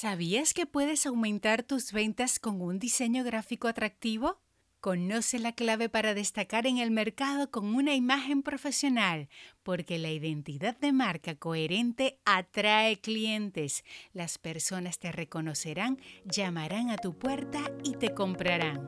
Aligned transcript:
¿Sabías 0.00 0.54
que 0.54 0.64
puedes 0.64 1.04
aumentar 1.04 1.62
tus 1.62 1.92
ventas 1.92 2.38
con 2.38 2.62
un 2.62 2.78
diseño 2.78 3.22
gráfico 3.22 3.68
atractivo? 3.68 4.40
Conoce 4.80 5.38
la 5.38 5.52
clave 5.52 5.90
para 5.90 6.14
destacar 6.14 6.66
en 6.66 6.78
el 6.78 6.90
mercado 6.90 7.50
con 7.50 7.74
una 7.74 7.94
imagen 7.94 8.42
profesional, 8.42 9.28
porque 9.62 9.98
la 9.98 10.08
identidad 10.10 10.74
de 10.78 10.92
marca 10.92 11.34
coherente 11.34 12.18
atrae 12.24 12.98
clientes. 12.98 13.84
Las 14.14 14.38
personas 14.38 14.98
te 14.98 15.12
reconocerán, 15.12 15.98
llamarán 16.24 16.88
a 16.88 16.96
tu 16.96 17.18
puerta 17.18 17.60
y 17.84 17.92
te 17.92 18.14
comprarán. 18.14 18.86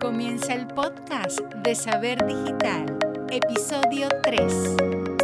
Comienza 0.00 0.54
el 0.54 0.66
podcast 0.66 1.38
de 1.38 1.76
Saber 1.76 2.26
Digital, 2.26 2.98
episodio 3.30 4.08
3. 4.24 5.17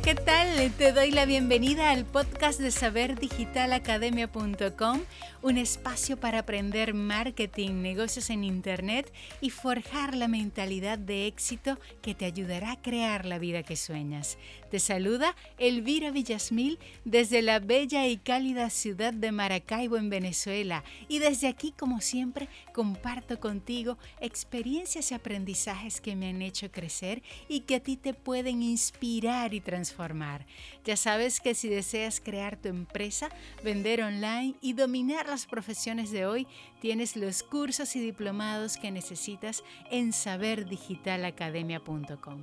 ¿Qué 0.00 0.14
tal? 0.14 0.72
Te 0.78 0.92
doy 0.92 1.10
la 1.10 1.26
bienvenida 1.26 1.90
al 1.90 2.06
podcast 2.06 2.58
de 2.60 2.70
saberdigitalacademia.com, 2.70 5.00
un 5.42 5.58
espacio 5.58 6.16
para 6.16 6.38
aprender 6.38 6.94
marketing, 6.94 7.82
negocios 7.82 8.30
en 8.30 8.44
Internet 8.44 9.12
y 9.40 9.50
forjar 9.50 10.14
la 10.14 10.28
mentalidad 10.28 10.98
de 10.98 11.26
éxito 11.26 11.80
que 12.00 12.14
te 12.14 12.26
ayudará 12.26 12.70
a 12.72 12.80
crear 12.80 13.26
la 13.26 13.38
vida 13.38 13.64
que 13.64 13.76
sueñas. 13.76 14.38
Te 14.70 14.78
saluda 14.78 15.36
Elvira 15.58 16.10
Villasmil 16.10 16.78
desde 17.04 17.42
la 17.42 17.58
bella 17.58 18.06
y 18.06 18.16
cálida 18.16 18.70
ciudad 18.70 19.12
de 19.12 19.30
Maracaibo 19.32 19.98
en 19.98 20.08
Venezuela 20.10 20.84
y 21.08 21.18
desde 21.18 21.48
aquí, 21.48 21.74
como 21.76 22.00
siempre, 22.00 22.48
comparto 22.72 23.40
contigo 23.40 23.98
experiencias 24.20 25.10
y 25.10 25.14
aprendizajes 25.14 26.00
que 26.00 26.16
me 26.16 26.30
han 26.30 26.40
hecho 26.40 26.70
crecer 26.70 27.22
y 27.48 27.60
que 27.60 27.74
a 27.74 27.80
ti 27.80 27.96
te 27.96 28.14
pueden 28.14 28.62
inspirar 28.62 29.52
y 29.52 29.60
transformar. 29.72 30.44
Ya 30.84 30.98
sabes 30.98 31.40
que 31.40 31.54
si 31.54 31.70
deseas 31.70 32.20
crear 32.20 32.58
tu 32.58 32.68
empresa, 32.68 33.30
vender 33.64 34.02
online 34.02 34.54
y 34.60 34.74
dominar 34.74 35.26
las 35.26 35.46
profesiones 35.46 36.10
de 36.10 36.26
hoy, 36.26 36.46
tienes 36.82 37.14
los 37.14 37.44
cursos 37.44 37.94
y 37.94 38.00
diplomados 38.00 38.76
que 38.76 38.90
necesitas 38.90 39.62
en 39.88 40.12
saberdigitalacademia.com. 40.12 42.42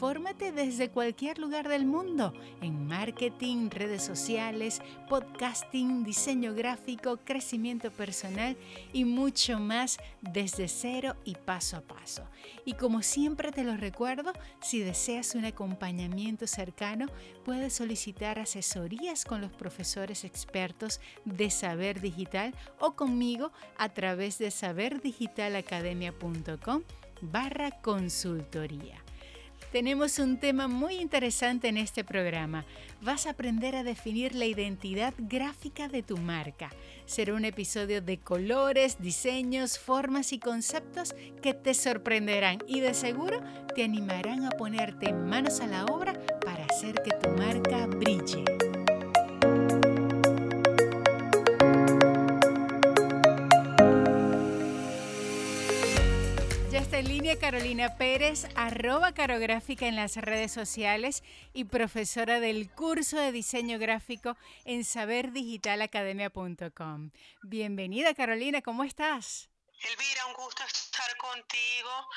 Fórmate 0.00 0.50
desde 0.50 0.90
cualquier 0.90 1.38
lugar 1.38 1.68
del 1.68 1.86
mundo 1.86 2.32
en 2.60 2.84
marketing, 2.86 3.70
redes 3.70 4.02
sociales, 4.02 4.82
podcasting, 5.08 6.02
diseño 6.02 6.52
gráfico, 6.52 7.20
crecimiento 7.24 7.92
personal 7.92 8.56
y 8.92 9.04
mucho 9.04 9.60
más 9.60 9.98
desde 10.20 10.66
cero 10.66 11.14
y 11.24 11.36
paso 11.36 11.76
a 11.76 11.80
paso. 11.80 12.24
Y 12.64 12.72
como 12.72 13.02
siempre 13.02 13.52
te 13.52 13.62
lo 13.62 13.76
recuerdo, 13.76 14.32
si 14.60 14.80
deseas 14.80 15.36
un 15.36 15.44
acompañamiento 15.44 16.48
cercano, 16.48 17.06
puedes 17.44 17.74
solicitar 17.74 18.40
asesorías 18.40 19.24
con 19.24 19.40
los 19.40 19.52
profesores 19.52 20.24
expertos 20.24 21.00
de 21.24 21.50
Saber 21.50 22.00
Digital 22.00 22.52
o 22.80 22.96
conmigo 22.96 23.52
a 23.78 23.88
través 23.88 24.38
de 24.38 24.50
saberdigitalacademia.com 24.50 26.82
barra 27.22 27.70
consultoría. 27.82 29.06
Tenemos 29.72 30.18
un 30.18 30.38
tema 30.38 30.68
muy 30.68 30.94
interesante 30.94 31.68
en 31.68 31.76
este 31.76 32.04
programa. 32.04 32.64
Vas 33.02 33.26
a 33.26 33.30
aprender 33.30 33.76
a 33.76 33.82
definir 33.82 34.34
la 34.34 34.46
identidad 34.46 35.12
gráfica 35.18 35.88
de 35.88 36.02
tu 36.02 36.16
marca. 36.16 36.70
Será 37.04 37.34
un 37.34 37.44
episodio 37.44 38.00
de 38.00 38.18
colores, 38.18 38.98
diseños, 39.00 39.78
formas 39.78 40.32
y 40.32 40.38
conceptos 40.38 41.14
que 41.42 41.52
te 41.52 41.74
sorprenderán 41.74 42.58
y 42.66 42.80
de 42.80 42.94
seguro 42.94 43.40
te 43.74 43.84
animarán 43.84 44.44
a 44.44 44.50
ponerte 44.50 45.12
manos 45.12 45.60
a 45.60 45.66
la 45.66 45.84
obra 45.84 46.14
para 46.44 46.64
hacer 46.64 46.94
que 47.02 47.10
tu 47.10 47.30
marca 47.32 47.86
brille. 47.86 48.65
En 56.96 57.08
línea 57.08 57.38
Carolina 57.38 57.96
Pérez, 57.98 58.46
arroba 58.54 59.12
carográfica 59.12 59.86
en 59.86 59.96
las 59.96 60.16
redes 60.16 60.50
sociales 60.50 61.22
y 61.52 61.64
profesora 61.64 62.40
del 62.40 62.70
curso 62.70 63.18
de 63.18 63.32
diseño 63.32 63.78
gráfico 63.78 64.38
en 64.64 64.82
saberdigitalacademia.com. 64.82 67.10
Bienvenida 67.42 68.14
Carolina, 68.14 68.62
¿cómo 68.62 68.82
estás? 68.82 69.50
Elvira, 69.78 70.24
un 70.24 70.32
gusto 70.32 70.64
estar 70.64 71.14
contigo, 71.18 72.08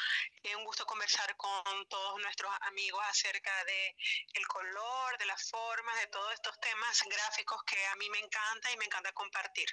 eh, 0.43 0.55
un 0.55 0.63
gusto 0.63 0.85
conversar 0.85 1.35
con 1.35 1.61
todos 1.89 2.21
nuestros 2.21 2.49
amigos 2.61 3.01
acerca 3.09 3.51
de 3.65 3.97
el 4.33 4.47
color, 4.47 5.17
de 5.19 5.25
las 5.25 5.49
formas, 5.49 5.99
de 5.99 6.07
todos 6.07 6.33
estos 6.33 6.57
temas 6.61 7.03
gráficos 7.03 7.61
que 7.63 7.85
a 7.87 7.97
mí 7.97 8.09
me 8.11 8.19
encanta 8.19 8.71
y 8.73 8.77
me 8.77 8.85
encanta 8.85 9.11
compartir. 9.11 9.67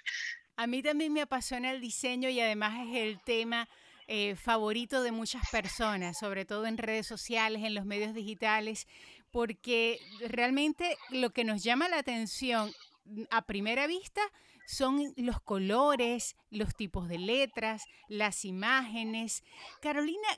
A 0.57 0.67
mí 0.67 0.83
también 0.83 1.13
me 1.13 1.23
apasiona 1.23 1.71
el 1.71 1.81
diseño 1.81 2.29
y 2.29 2.41
además 2.41 2.89
es 2.89 2.97
el 2.97 3.23
tema 3.23 3.69
eh, 4.09 4.37
favorito 4.37 5.03
de 5.03 5.13
muchas 5.13 5.49
personas, 5.51 6.19
sobre 6.19 6.45
todo 6.45 6.67
en 6.67 6.79
redes 6.79 7.07
sociales, 7.07 7.65
en 7.65 7.75
los 7.75 7.85
medios 7.85 8.15
digitales, 8.15 8.87
porque 9.33 9.99
realmente 10.29 10.97
lo 11.11 11.31
que 11.31 11.45
nos 11.45 11.63
llama 11.63 11.89
la 11.89 11.99
atención 11.99 12.73
mm, 13.05 13.25
a 13.31 13.43
primera 13.43 13.87
vista 13.87 14.21
son 14.67 15.13
los 15.17 15.41
colores, 15.41 16.37
los 16.51 16.75
tipos 16.75 17.09
de 17.09 17.19
letras, 17.19 17.85
las 18.09 18.45
imágenes. 18.45 19.43
Carolina, 19.81 20.29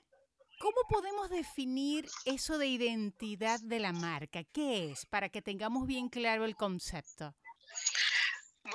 ¿cómo 0.58 0.76
podemos 0.88 1.30
definir 1.30 2.06
eso 2.24 2.58
de 2.58 2.66
identidad 2.66 3.60
de 3.60 3.80
la 3.80 3.92
marca? 3.92 4.44
¿Qué 4.44 4.90
es? 4.90 5.06
Para 5.06 5.28
que 5.28 5.42
tengamos 5.42 5.86
bien 5.86 6.08
claro 6.08 6.44
el 6.44 6.56
concepto. 6.56 7.34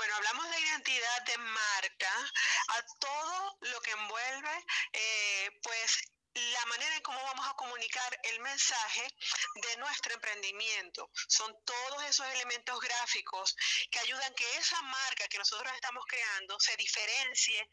Bueno, 0.04 0.18
hablamos 0.18 0.52
de 0.52 0.60
identidad 0.60 1.22
de 1.28 1.38
marca 1.38 2.32
a 2.68 2.86
todo 3.00 3.58
lo 3.62 3.80
que 3.80 3.92
envuelve, 3.92 4.66
eh, 4.92 5.50
pues 5.64 5.98
la 6.34 6.66
manera 6.66 6.98
en 6.98 7.02
cómo 7.04 7.24
vamos 7.24 7.48
a 7.48 7.54
comunicar 7.54 8.20
el 8.24 8.42
mensaje 8.42 9.08
de 9.56 9.78
nuestro 9.78 10.14
emprendimiento. 10.14 11.10
Son 11.30 11.56
todos 11.64 12.04
esos 12.04 12.28
elementos 12.36 12.78
gráficos 12.82 13.56
que 13.90 14.00
ayudan 14.00 14.34
que 14.36 14.44
esa 14.58 14.82
marca 14.82 15.26
que 15.30 15.38
nosotros 15.38 15.72
estamos 15.74 16.04
creando 16.06 16.60
se 16.60 16.76
diferencie 16.76 17.70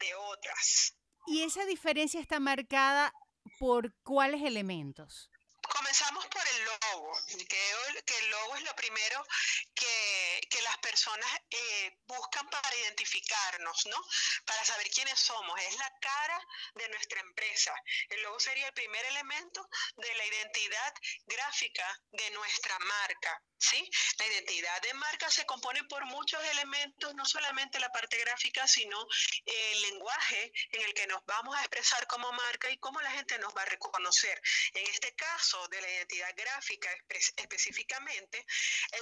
de 0.00 0.14
otras. 0.16 0.96
¿Y 1.28 1.44
esa 1.44 1.64
diferencia 1.64 2.20
está 2.20 2.40
marcada 2.40 3.12
por 3.60 3.94
cuáles 4.02 4.42
elementos? 4.42 5.30
Comenzamos 5.78 6.26
por 6.26 6.42
el 6.44 6.64
logo, 6.64 7.12
que, 7.28 8.02
que 8.04 8.18
el 8.18 8.30
logo 8.30 8.56
es 8.56 8.62
lo 8.64 8.74
primero 8.74 9.24
que, 9.72 10.40
que 10.50 10.60
las 10.62 10.76
personas 10.78 11.30
eh, 11.50 11.96
buscan 12.04 12.50
para 12.50 12.76
identificarnos, 12.78 13.86
¿no? 13.86 13.96
Para 14.44 14.64
saber 14.64 14.90
quiénes 14.90 15.20
somos. 15.20 15.56
Es 15.60 15.76
la 15.76 15.92
cara 16.00 16.40
de 16.74 16.88
nuestra 16.88 17.20
empresa. 17.20 17.72
El 18.10 18.22
logo 18.22 18.40
sería 18.40 18.66
el 18.66 18.74
primer 18.74 19.04
elemento 19.04 19.68
de 19.96 20.12
la 20.16 20.26
identidad 20.26 20.94
gráfica 21.26 22.02
de 22.10 22.28
nuestra 22.30 22.76
marca. 22.80 23.40
¿sí? 23.58 23.90
La 24.18 24.26
identidad 24.26 24.80
de 24.82 24.94
marca 24.94 25.30
se 25.30 25.44
compone 25.46 25.82
por 25.84 26.04
muchos 26.06 26.42
elementos, 26.44 27.14
no 27.14 27.24
solamente 27.24 27.80
la 27.80 27.90
parte 27.90 28.18
gráfica, 28.18 28.66
sino 28.66 29.06
el 29.44 29.82
lenguaje 29.82 30.52
en 30.72 30.82
el 30.82 30.94
que 30.94 31.06
nos 31.06 31.24
vamos 31.26 31.56
a 31.56 31.60
expresar 31.60 32.06
como 32.06 32.32
marca 32.32 32.70
y 32.70 32.78
cómo 32.78 33.00
la 33.00 33.10
gente 33.12 33.38
nos 33.38 33.54
va 33.56 33.62
a 33.62 33.66
reconocer. 33.66 34.40
En 34.74 34.86
este 34.86 35.14
caso 35.14 35.67
de 35.70 35.80
la 35.80 35.90
identidad 35.90 36.34
gráfica 36.36 36.88
específicamente, 37.36 38.44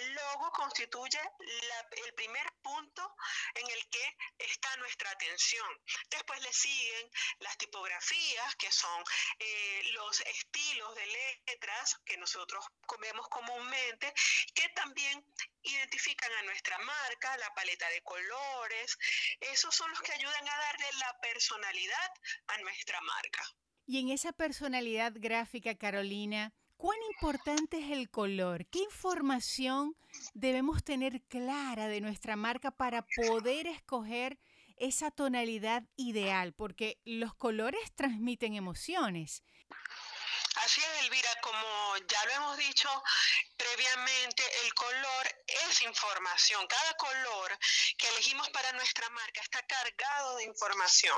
el 0.01 0.15
logo 0.15 0.51
constituye 0.53 1.21
el 2.05 2.15
primer 2.15 2.47
punto 2.63 3.17
en 3.55 3.71
el 3.71 3.89
que 3.89 4.17
está 4.39 4.77
nuestra 4.77 5.11
atención. 5.11 5.69
Después 6.11 6.41
le 6.43 6.53
siguen 6.53 7.11
las 7.41 7.57
tipografías, 7.59 8.57
que 8.57 8.71
son 8.71 9.05
eh, 9.39 9.83
los 9.93 10.21
estilos 10.21 10.95
de 10.95 11.07
letras 11.07 11.99
que 12.05 12.17
nosotros 12.17 12.65
vemos 13.01 13.29
comúnmente 13.29 14.13
que 14.55 14.69
también 14.71 15.25
identifican 15.63 16.31
a 16.33 16.43
nuestra 16.45 16.79
marca, 16.79 17.37
la 17.39 17.53
paleta 17.55 17.89
de 17.91 18.03
colores. 18.03 18.99
Esos 19.41 19.75
son 19.75 19.91
los 19.91 20.01
que 20.01 20.13
ayudan 20.13 20.49
a 20.49 20.57
darle 20.57 20.87
la 20.99 21.19
personalidad 21.21 22.13
a 22.49 22.59
nuestra 22.59 23.01
marca. 23.01 23.43
Y 23.87 24.01
en 24.01 24.09
esa 24.11 24.33
personalidad 24.33 25.13
gráfica, 25.15 25.77
Carolina, 25.77 26.53
¿cuán 26.77 26.99
importante 27.15 27.79
es 27.79 27.91
el 27.91 28.11
color? 28.11 28.67
¿Qué 28.67 28.81
información 28.81 29.97
debemos 30.35 30.85
tener 30.85 31.23
clara 31.23 31.89
de 31.89 32.01
nuestra 32.01 32.37
marca 32.37 32.71
para 32.71 33.07
poder 33.27 33.67
escoger 33.67 34.39
esa 34.77 35.11
tonalidad 35.11 35.85
ideal? 35.97 36.53
Porque 36.53 37.01
los 37.05 37.35
colores 37.35 37.81
transmiten 37.95 38.55
emociones. 38.55 39.43
Así 40.67 40.81
es, 40.81 41.05
Elvira, 41.05 41.31
como 41.43 41.97
ya 42.09 42.25
lo 42.25 42.33
hemos 42.33 42.57
dicho 42.57 42.91
previamente, 43.57 44.43
el 44.65 44.75
color 44.75 45.45
es 45.47 45.81
información. 45.83 46.67
Cada 46.67 46.95
color 46.95 47.57
que 47.97 48.09
elegimos 48.09 48.51
para 48.51 48.73
nuestra 48.73 49.09
marca 49.11 49.43
está 49.43 49.63
cargado 49.63 50.37
de 50.39 50.43
información 50.43 51.17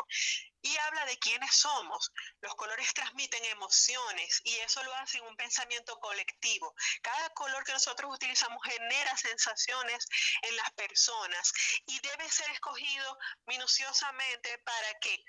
y 0.60 0.76
habla 0.76 1.06
de 1.06 1.18
quiénes 1.18 1.50
somos. 1.54 2.12
Los 2.42 2.54
colores 2.56 2.92
transmiten 2.92 3.42
emociones 3.46 4.42
y 4.44 4.54
eso 4.56 4.82
lo 4.82 4.94
hace 4.96 5.16
en 5.16 5.24
un 5.24 5.36
pensamiento 5.38 5.98
colectivo. 5.98 6.74
Cada 7.00 7.30
color 7.30 7.64
que 7.64 7.72
nosotros 7.72 8.14
utilizamos 8.14 8.62
genera 8.62 9.16
sensaciones 9.16 10.06
en 10.42 10.56
las 10.56 10.70
personas 10.72 11.54
y 11.86 11.98
debe 12.00 12.28
ser 12.28 12.50
escogido 12.50 13.18
minuciosamente 13.46 14.58
para 14.58 14.92
que 15.00 15.24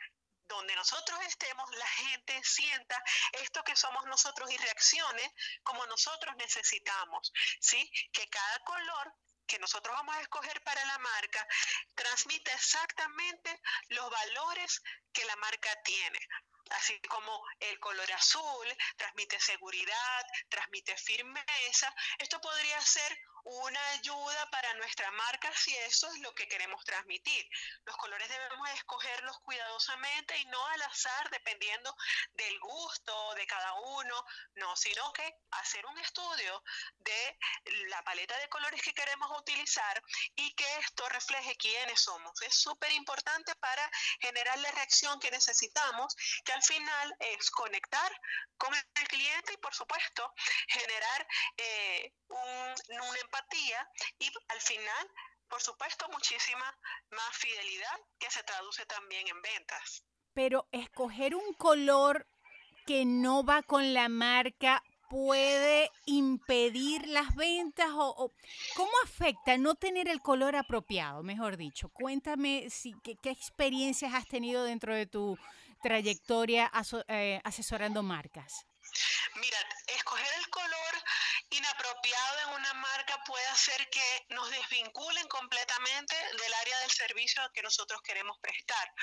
donde 0.50 0.76
nosotros 0.76 1.18
estemos, 1.26 1.70
la 1.76 1.88
gente 1.88 2.42
sienta 2.44 3.02
esto 3.34 3.64
que 3.64 3.76
somos 3.76 4.06
nosotros 4.08 4.52
y 4.52 4.58
reaccione 4.58 5.34
como 5.64 5.86
nosotros 5.86 6.36
necesitamos, 6.38 7.32
¿sí? 7.62 7.90
Que 8.12 8.28
cada 8.28 8.60
color 8.66 9.14
que 9.48 9.60
nosotros 9.60 9.96
vamos 9.96 10.16
a 10.16 10.22
escoger 10.22 10.62
para 10.64 10.84
la 10.86 10.98
marca 11.00 11.48
transmite 11.96 12.52
exactamente 12.52 13.62
los 13.90 14.10
valores 14.10 14.82
que 15.14 15.26
la 15.26 15.36
marca 15.38 15.70
tiene 15.84 16.20
así 16.70 17.00
como 17.02 17.44
el 17.60 17.80
color 17.80 18.12
azul 18.14 18.68
transmite 18.98 19.40
seguridad, 19.40 20.28
transmite 20.50 20.96
firmeza. 20.98 21.94
Esto 22.18 22.40
podría 22.42 22.80
ser 22.82 23.20
una 23.44 23.90
ayuda 23.92 24.50
para 24.52 24.74
nuestra 24.76 25.10
marca 25.12 25.52
si 25.56 25.76
eso 25.78 26.08
es 26.12 26.20
lo 26.20 26.34
que 26.36 26.48
queremos 26.48 26.84
transmitir. 26.84 27.50
Los 27.86 27.98
colores 27.98 28.28
debemos 28.30 28.70
escogerlos 28.72 29.40
cuidadosamente 29.40 30.38
y 30.38 30.46
no 30.46 30.66
al 30.68 30.82
azar 30.84 31.30
dependiendo 31.32 31.96
del 32.34 32.60
gusto 32.60 33.34
de 33.36 33.48
cada 33.48 33.74
uno, 33.74 34.26
no, 34.56 34.76
sino 34.76 35.12
que 35.14 35.36
hacer 35.52 35.86
un 35.86 35.98
estudio 36.00 36.64
de 36.98 37.40
la 37.88 38.04
paleta 38.04 38.38
de 38.38 38.50
colores 38.50 38.82
que 38.82 38.94
queremos 38.94 39.30
utilizar 39.40 40.04
y 40.36 40.54
que 40.54 40.78
esto 40.78 41.08
refleje 41.10 41.56
quiénes 41.58 42.02
somos. 42.02 42.40
Es 42.42 42.56
súper 42.56 42.92
importante 42.92 43.56
para 43.56 43.90
generar 44.20 44.58
la 44.60 44.72
reacción 44.72 45.20
que 45.20 45.32
necesitamos, 45.32 46.16
que 46.46 46.54
al 46.60 46.64
final 46.64 47.16
es 47.20 47.50
conectar 47.52 48.12
con 48.58 48.74
el 48.74 49.08
cliente 49.08 49.54
y 49.54 49.58
por 49.58 49.74
supuesto 49.74 50.34
generar 50.68 51.28
eh, 51.56 52.14
un, 52.28 52.98
una 52.98 53.20
empatía 53.20 53.90
y 54.20 54.30
al 54.50 54.60
final, 54.60 55.08
por 55.48 55.62
supuesto, 55.62 56.06
muchísima 56.10 56.78
más 57.12 57.38
fidelidad 57.38 57.98
que 58.20 58.30
se 58.30 58.44
traduce 58.44 58.86
también 58.88 59.26
en 59.30 59.42
ventas. 59.42 60.04
Pero 60.34 60.68
escoger 60.72 61.34
un 61.34 61.54
color 61.54 62.28
que 62.86 63.06
no 63.06 63.46
va 63.46 63.64
con 63.64 63.94
la 63.94 64.10
marca 64.10 64.84
puede 65.10 65.90
impedir 66.06 67.08
las 67.08 67.36
ventas 67.36 67.90
o, 67.92 68.32
cómo 68.76 68.92
afecta 69.04 69.58
no 69.58 69.76
tener 69.76 70.08
el 70.08 70.22
color 70.22 70.56
apropiado, 70.56 71.24
mejor 71.24 71.58
dicho. 71.58 71.90
Cuéntame 71.90 72.70
si, 72.70 72.94
qué, 73.04 73.18
experiencias 73.24 74.14
has 74.14 74.28
tenido 74.28 74.64
dentro 74.64 74.96
de 74.96 75.08
tu 75.08 75.38
trayectoria 75.82 76.72
eh, 77.08 77.42
asesorando 77.44 78.04
marcas. 78.04 78.66
Mira, 79.36 79.58
escoger 79.88 80.34
el 80.40 80.50
color 80.50 81.04
inapropiado 81.52 82.40
en 82.48 82.50
una 82.56 82.74
marca 82.76 83.24
puede 83.26 83.46
hacer 83.48 83.90
que 83.90 84.26
nos 84.30 84.50
desvinculen 84.50 85.28
completamente 85.28 86.16
del 86.16 86.54
área 86.54 86.80
del 86.80 86.92
servicio 86.92 87.42
que 87.54 87.62
nosotros 87.62 88.02
queremos 88.02 88.38
prestar 88.40 88.94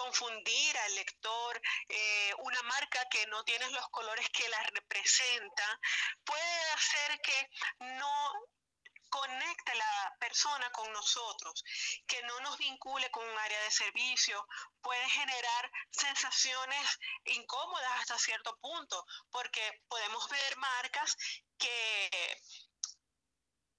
confundir 0.00 0.78
al 0.78 0.94
lector, 0.94 1.60
eh, 1.88 2.34
una 2.38 2.62
marca 2.62 3.06
que 3.10 3.26
no 3.26 3.44
tiene 3.44 3.70
los 3.70 3.86
colores 3.90 4.26
que 4.30 4.48
la 4.48 4.62
representa, 4.62 5.80
puede 6.24 6.70
hacer 6.74 7.20
que 7.20 7.48
no 7.98 8.32
conecte 9.10 9.74
la 9.74 10.16
persona 10.18 10.70
con 10.72 10.90
nosotros, 10.92 11.64
que 12.06 12.22
no 12.22 12.40
nos 12.40 12.56
vincule 12.58 13.10
con 13.10 13.28
un 13.28 13.38
área 13.38 13.60
de 13.62 13.70
servicio, 13.70 14.46
puede 14.80 15.08
generar 15.10 15.70
sensaciones 15.90 16.98
incómodas 17.24 18.00
hasta 18.00 18.18
cierto 18.18 18.56
punto, 18.60 19.04
porque 19.30 19.82
podemos 19.88 20.28
ver 20.28 20.56
marcas 20.56 21.16
que 21.58 22.40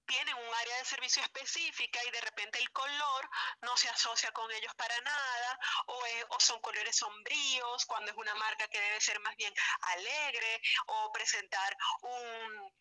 tienen 0.06 0.34
un 0.34 0.54
área 0.54 0.76
de 0.78 0.84
servicio 0.84 1.22
específica 1.22 2.00
y 2.04 2.10
de 2.10 2.20
repente 2.20 2.58
el 2.58 2.70
color 2.72 3.30
no 3.62 3.76
se 3.76 3.88
asocia 3.88 4.30
con 4.32 4.50
ellos 4.52 4.74
para 4.74 4.98
nada 5.00 5.58
o, 5.86 6.02
o, 6.30 6.40
son 6.40 6.60
colores 6.60 6.96
sombríos 6.96 7.86
cuando 7.86 8.10
es 8.10 8.16
una 8.16 8.34
marca 8.34 8.68
que 8.68 8.80
debe 8.80 9.00
ser 9.00 9.18
más 9.20 9.36
bien 9.36 9.52
alegre 9.80 10.60
o 10.86 11.12
presentar 11.12 11.76
un 12.02 12.72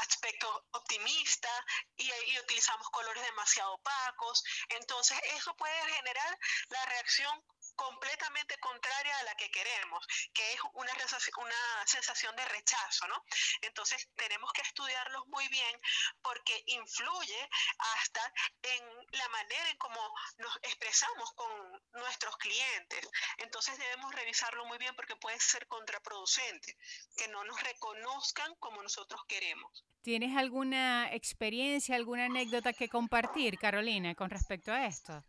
aspecto 0.00 0.66
optimista 0.72 1.48
y, 1.96 2.10
y, 2.26 2.38
utilizamos 2.38 2.88
colores 2.90 3.22
demasiado 3.24 3.74
opacos. 3.74 4.42
Entonces 4.68 5.18
eso 5.36 5.54
puede 5.56 5.92
generar 5.94 6.38
la 6.68 6.84
reacción 6.86 7.44
completamente 7.74 8.58
contraria 8.58 9.18
a 9.18 9.22
la 9.24 9.34
que 9.34 9.50
queremos, 9.50 10.06
que 10.32 10.52
es 10.52 10.60
una, 10.74 10.92
una 11.38 11.86
sensación 11.86 12.34
de 12.36 12.44
rechazo, 12.46 13.06
¿no? 13.08 13.24
Entonces 13.62 14.08
tenemos 14.16 14.52
que 14.52 14.62
estudiarlos 14.62 15.26
muy 15.28 15.46
bien 15.48 15.80
porque 16.22 16.62
influye 16.66 17.48
hasta 17.78 18.32
en 18.62 18.84
la 19.12 19.28
manera 19.28 19.70
en 19.70 19.76
cómo 19.78 20.00
nos 20.38 20.56
expresamos 20.62 21.32
con 21.32 21.50
nuestros 21.92 22.36
clientes. 22.36 23.08
Entonces 23.38 23.78
debemos 23.78 24.14
revisarlo 24.14 24.64
muy 24.66 24.78
bien 24.78 24.94
porque 24.96 25.16
puede 25.16 25.38
ser 25.40 25.66
contraproducente, 25.66 26.76
que 27.16 27.28
no 27.28 27.44
nos 27.44 27.60
reconozcan 27.62 28.54
como 28.56 28.82
nosotros 28.82 29.20
queremos. 29.26 29.84
¿Tienes 30.02 30.36
alguna 30.36 31.12
experiencia, 31.12 31.94
alguna 31.94 32.24
anécdota 32.24 32.72
que 32.72 32.88
compartir, 32.88 33.56
Carolina, 33.58 34.14
con 34.16 34.30
respecto 34.30 34.72
a 34.72 34.86
esto? 34.86 35.24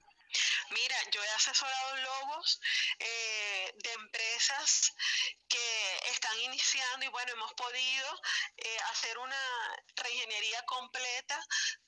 Mira, 0.69 0.95
yo 1.11 1.23
he 1.23 1.29
asesorado 1.29 1.95
logos 1.97 2.59
eh, 2.99 3.73
de 3.75 3.91
empresas 3.91 4.93
que 5.47 5.99
están 6.11 6.39
iniciando 6.41 7.05
y 7.05 7.09
bueno, 7.09 7.31
hemos 7.33 7.53
podido 7.53 8.21
eh, 8.57 8.77
hacer 8.91 9.17
una 9.17 9.77
reingeniería 9.95 10.63
completa 10.65 11.39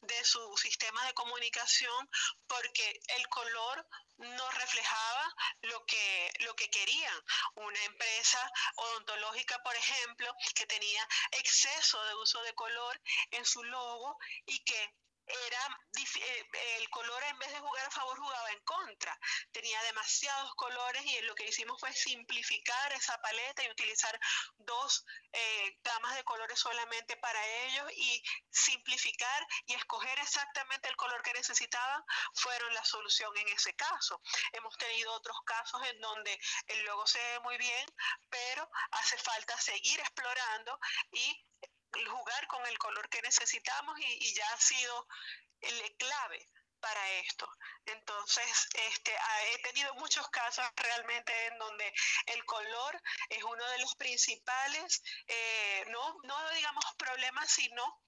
de 0.01 0.23
su 0.23 0.55
sistema 0.57 1.05
de 1.05 1.13
comunicación 1.13 2.09
porque 2.47 2.99
el 3.17 3.27
color 3.29 3.87
no 4.17 4.49
reflejaba 4.51 5.35
lo 5.61 5.85
que, 5.85 6.31
lo 6.39 6.55
que 6.55 6.69
querían. 6.69 7.23
Una 7.55 7.83
empresa 7.83 8.51
odontológica, 8.75 9.61
por 9.63 9.75
ejemplo, 9.75 10.33
que 10.53 10.65
tenía 10.67 11.07
exceso 11.31 12.03
de 12.05 12.15
uso 12.15 12.41
de 12.43 12.53
color 12.53 13.01
en 13.31 13.45
su 13.45 13.63
logo 13.63 14.17
y 14.45 14.63
que 14.63 14.93
era 15.27 15.79
eh, 15.95 16.77
el 16.77 16.89
color 16.89 17.23
en 17.23 17.39
vez 17.39 17.51
de 17.51 17.59
jugar 17.59 17.85
a 17.85 17.91
favor 17.91 18.17
jugaba 18.17 18.51
en 18.51 18.59
contra. 18.63 19.17
Tenía 19.51 19.81
demasiados 19.83 20.53
colores 20.55 21.03
y 21.05 21.21
lo 21.21 21.35
que 21.35 21.47
hicimos 21.47 21.79
fue 21.79 21.91
simplificar 21.93 22.93
esa 22.93 23.19
paleta 23.21 23.63
y 23.63 23.69
utilizar 23.69 24.19
dos 24.57 25.05
eh, 25.31 25.77
gamas 25.83 26.15
de 26.15 26.23
colores 26.23 26.59
solamente 26.59 27.17
para 27.17 27.45
ellos 27.65 27.91
y 27.95 28.23
simplificar 28.49 29.47
y 29.65 29.73
escoger 29.73 30.17
exactamente 30.19 30.89
el 30.89 30.95
color 30.95 31.21
que 31.23 31.33
necesitaban 31.33 32.03
fueron 32.33 32.73
la 32.73 32.83
solución 32.83 33.35
en 33.37 33.47
ese 33.49 33.73
caso. 33.75 34.21
Hemos 34.51 34.77
tenido 34.77 35.11
otros 35.13 35.37
casos 35.45 35.81
en 35.87 35.99
donde 36.01 36.39
el 36.67 36.83
logo 36.85 37.05
se 37.07 37.19
ve 37.19 37.39
muy 37.39 37.57
bien, 37.57 37.85
pero 38.29 38.69
hace 38.91 39.17
falta 39.17 39.57
seguir 39.59 39.99
explorando 39.99 40.79
y 41.11 41.45
jugar 42.07 42.47
con 42.47 42.65
el 42.67 42.77
color 42.77 43.09
que 43.09 43.21
necesitamos 43.21 43.97
y, 43.99 44.33
ya 44.33 44.47
ha 44.53 44.57
sido 44.57 45.07
el 45.61 45.95
clave 45.97 46.47
para 46.79 47.09
esto. 47.13 47.49
Entonces, 47.85 48.67
este, 48.73 49.15
he 49.53 49.59
tenido 49.59 49.93
muchos 49.95 50.27
casos 50.29 50.65
realmente 50.75 51.33
en 51.47 51.57
donde 51.57 51.93
el 52.27 52.45
color 52.45 53.01
es 53.29 53.43
uno 53.43 53.65
de 53.71 53.79
los 53.79 53.95
principales, 53.95 55.01
eh, 55.27 55.85
no, 55.87 56.17
no 56.23 56.49
digamos 56.51 56.85
problemas, 56.97 57.49
sino 57.49 58.01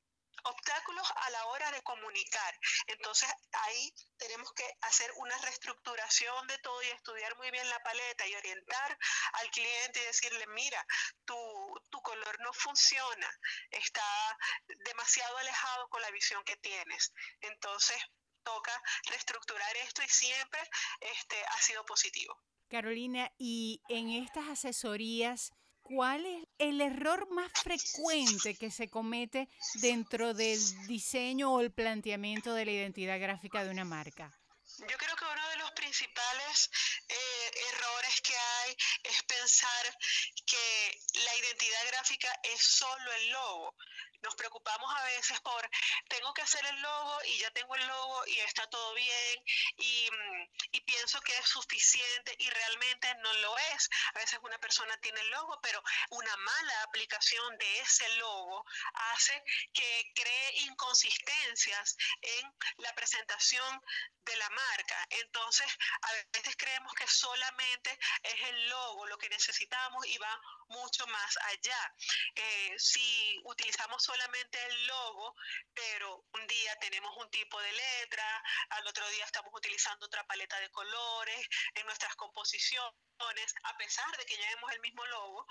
obstáculos 0.44 1.12
a 1.16 1.30
la 1.32 1.46
hora 1.48 1.72
de 1.72 1.82
comunicar. 1.84 2.60
Entonces 2.88 3.30
ahí 3.52 3.94
tenemos 4.18 4.52
que 4.54 4.66
hacer 4.82 5.12
una 5.18 5.38
reestructuración 5.40 6.48
de 6.48 6.58
todo 6.60 6.82
y 6.84 6.88
estudiar 6.88 7.36
muy 7.38 7.52
bien 7.52 7.70
la 7.70 7.82
paleta 7.84 8.28
y 8.28 8.36
orientar 8.36 8.98
al 9.34 9.50
cliente 9.52 10.02
y 10.02 10.06
decirle, 10.06 10.48
mira, 10.48 10.86
tu, 11.26 11.67
tu 11.90 12.02
color 12.02 12.40
no 12.42 12.54
funciona, 12.54 13.30
está 13.72 14.38
demasiado 14.86 15.38
alejado 15.38 15.90
con 15.90 16.02
la 16.02 16.12
visión 16.12 16.44
que 16.44 16.58
tienes. 16.58 17.14
Entonces 17.42 17.98
toca 18.44 18.82
reestructurar 19.10 19.76
esto 19.86 20.02
y 20.04 20.10
siempre 20.10 20.60
este, 21.02 21.36
ha 21.46 21.62
sido 21.62 21.86
positivo. 21.86 22.42
Carolina, 22.70 23.32
y 23.38 23.82
en 23.90 24.10
estas 24.10 24.48
asesorías, 24.50 25.54
¿cuál 25.82 26.26
es 26.26 26.48
el 26.58 26.82
error 26.82 27.30
más 27.30 27.52
frecuente 27.54 28.56
que 28.56 28.72
se 28.72 28.90
comete 28.90 29.50
dentro 29.76 30.34
del 30.34 30.60
diseño 30.88 31.54
o 31.54 31.62
el 31.62 31.72
planteamiento 31.72 32.54
de 32.54 32.66
la 32.66 32.72
identidad 32.72 33.20
gráfica 33.20 33.64
de 33.64 33.72
una 33.72 33.86
marca? 33.86 34.32
Yo 34.80 34.98
creo 34.98 35.16
que 35.16 35.26
uno 35.26 35.47
principales 35.88 36.70
eh, 37.08 37.52
errores 37.72 38.22
que 38.22 38.36
hay 38.36 38.76
es 39.04 39.24
pensar 39.24 39.98
que 40.46 41.02
la 41.24 41.36
identidad 41.38 41.88
gráfica 41.92 42.28
es 42.44 42.62
solo 42.62 43.14
el 43.14 43.30
logo. 43.32 43.76
Nos 44.22 44.36
preocupamos 44.36 44.94
a 44.96 45.04
veces 45.04 45.40
por, 45.42 45.70
tengo 46.08 46.34
que 46.34 46.42
hacer 46.42 46.66
el 46.66 46.82
logo 46.82 47.18
y 47.26 47.40
ya 47.40 47.52
tengo 47.52 47.76
el 47.76 47.88
logo 47.88 48.26
y 48.28 48.40
está 48.40 48.68
todo 48.68 48.94
bien 48.94 49.44
y, 49.78 50.10
mm, 50.12 50.50
y, 50.72 50.82
pienso 50.82 51.22
que 51.22 51.38
es 51.38 51.48
suficiente 51.48 52.36
y 52.40 52.50
realmente 52.50 53.14
no 53.16 53.34
lo 53.34 53.58
es. 53.58 53.90
A 54.16 54.20
veces 54.20 54.40
una 54.42 54.58
persona 54.60 54.96
tiene 54.98 55.20
el 55.22 55.30
logo, 55.30 55.60
pero 55.62 55.84
una 56.10 56.36
mala 56.38 56.84
aplicación 56.84 57.58
de 57.58 57.80
ese 57.80 58.08
logo 58.18 58.66
hace 59.14 59.44
que 59.74 60.12
cree 60.16 60.52
inconsistencias 60.62 61.98
en 62.22 62.54
la 62.78 62.94
presentación 62.94 63.82
de 64.28 64.36
la 64.36 64.50
marca. 64.50 65.08
Entonces, 65.10 65.68
a 66.02 66.12
veces 66.34 66.56
creemos 66.58 66.94
que 66.94 67.08
solamente 67.08 67.98
es 68.24 68.42
el 68.50 68.70
logo 68.70 69.06
lo 69.08 69.18
que 69.18 69.30
necesitamos 69.30 70.06
y 70.08 70.18
va 70.18 70.42
mucho 70.70 71.08
más 71.08 71.38
allá. 71.38 71.96
Eh, 72.36 72.76
si 72.78 73.40
utilizamos 73.46 74.04
solamente 74.08 74.58
el 74.68 74.88
logo, 74.88 75.36
pero 75.74 76.26
un 76.34 76.48
día 76.48 76.74
tenemos 76.80 77.12
un 77.18 77.30
tipo 77.30 77.60
de 77.60 77.72
letra, 77.74 78.44
al 78.70 78.88
otro 78.88 79.06
día 79.10 79.26
estamos 79.26 79.52
utilizando 79.54 80.06
otra 80.06 80.26
paleta 80.26 80.58
de 80.62 80.70
colores 80.72 81.48
en 81.76 81.86
nuestras 81.86 82.16
composiciones, 82.16 83.54
a 83.64 83.78
pesar 83.78 84.10
de 84.18 84.26
que 84.26 84.38
llevemos 84.38 84.72
el 84.72 84.80
mismo 84.80 85.06
logo, 85.08 85.46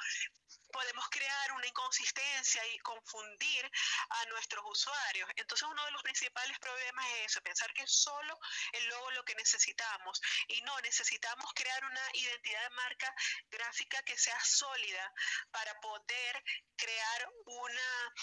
podemos 0.73 1.07
crear 1.11 1.53
una 1.53 1.67
inconsistencia 1.67 2.67
y 2.69 2.79
confundir 2.79 3.71
a 4.09 4.25
nuestros 4.27 4.65
usuarios. 4.67 5.29
Entonces 5.37 5.69
uno 5.69 5.85
de 5.85 5.91
los 5.91 6.03
principales 6.03 6.59
problemas 6.59 7.05
es 7.19 7.33
eso, 7.33 7.43
pensar 7.43 7.73
que 7.75 7.87
solo 7.87 8.39
el 8.73 8.87
logo 8.87 9.11
lo 9.11 9.25
que 9.25 9.35
necesitamos 9.35 10.21
y 10.49 10.63
no 10.63 10.81
necesitamos 10.81 11.53
crear 11.55 11.85
una 11.85 12.03
identidad 12.15 12.63
de 12.63 12.71
marca 12.71 13.15
gráfica 13.51 14.03
que 14.03 14.17
sea 14.17 14.39
sólida 14.45 15.13
para 15.51 15.79
poder 15.81 16.43
crear 16.77 17.29
una 17.45 18.15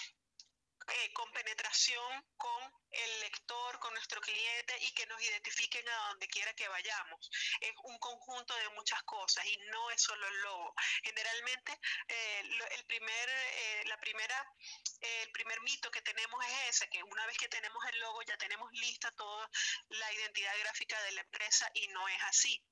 eh, 0.87 1.13
con 1.13 1.31
penetración 1.31 2.25
con 2.37 2.71
el 2.91 3.19
lector, 3.21 3.79
con 3.79 3.93
nuestro 3.93 4.21
cliente 4.21 4.77
y 4.81 4.91
que 4.91 5.05
nos 5.07 5.21
identifiquen 5.21 5.87
a 5.87 6.09
donde 6.09 6.27
quiera 6.27 6.53
que 6.53 6.67
vayamos. 6.67 7.29
Es 7.61 7.71
un 7.83 7.97
conjunto 7.99 8.55
de 8.55 8.69
muchas 8.69 9.01
cosas 9.03 9.45
y 9.45 9.57
no 9.71 9.91
es 9.91 10.01
solo 10.01 10.27
el 10.27 10.41
logo. 10.41 10.73
Generalmente 11.03 11.79
eh, 12.07 12.43
el 12.71 12.85
primer, 12.85 13.29
eh, 13.29 13.83
la 13.85 13.99
primera, 13.99 14.53
el 14.99 15.31
primer 15.31 15.59
mito 15.61 15.89
que 15.91 16.01
tenemos 16.01 16.45
es 16.45 16.75
ese, 16.75 16.89
que 16.89 17.01
una 17.03 17.25
vez 17.27 17.37
que 17.37 17.49
tenemos 17.49 17.83
el 17.85 17.99
logo 17.99 18.21
ya 18.23 18.37
tenemos 18.37 18.71
lista 18.73 19.11
toda 19.11 19.49
la 19.89 20.13
identidad 20.13 20.57
gráfica 20.59 21.01
de 21.03 21.11
la 21.13 21.21
empresa 21.21 21.69
y 21.73 21.87
no 21.87 22.07
es 22.07 22.21
así. 22.23 22.63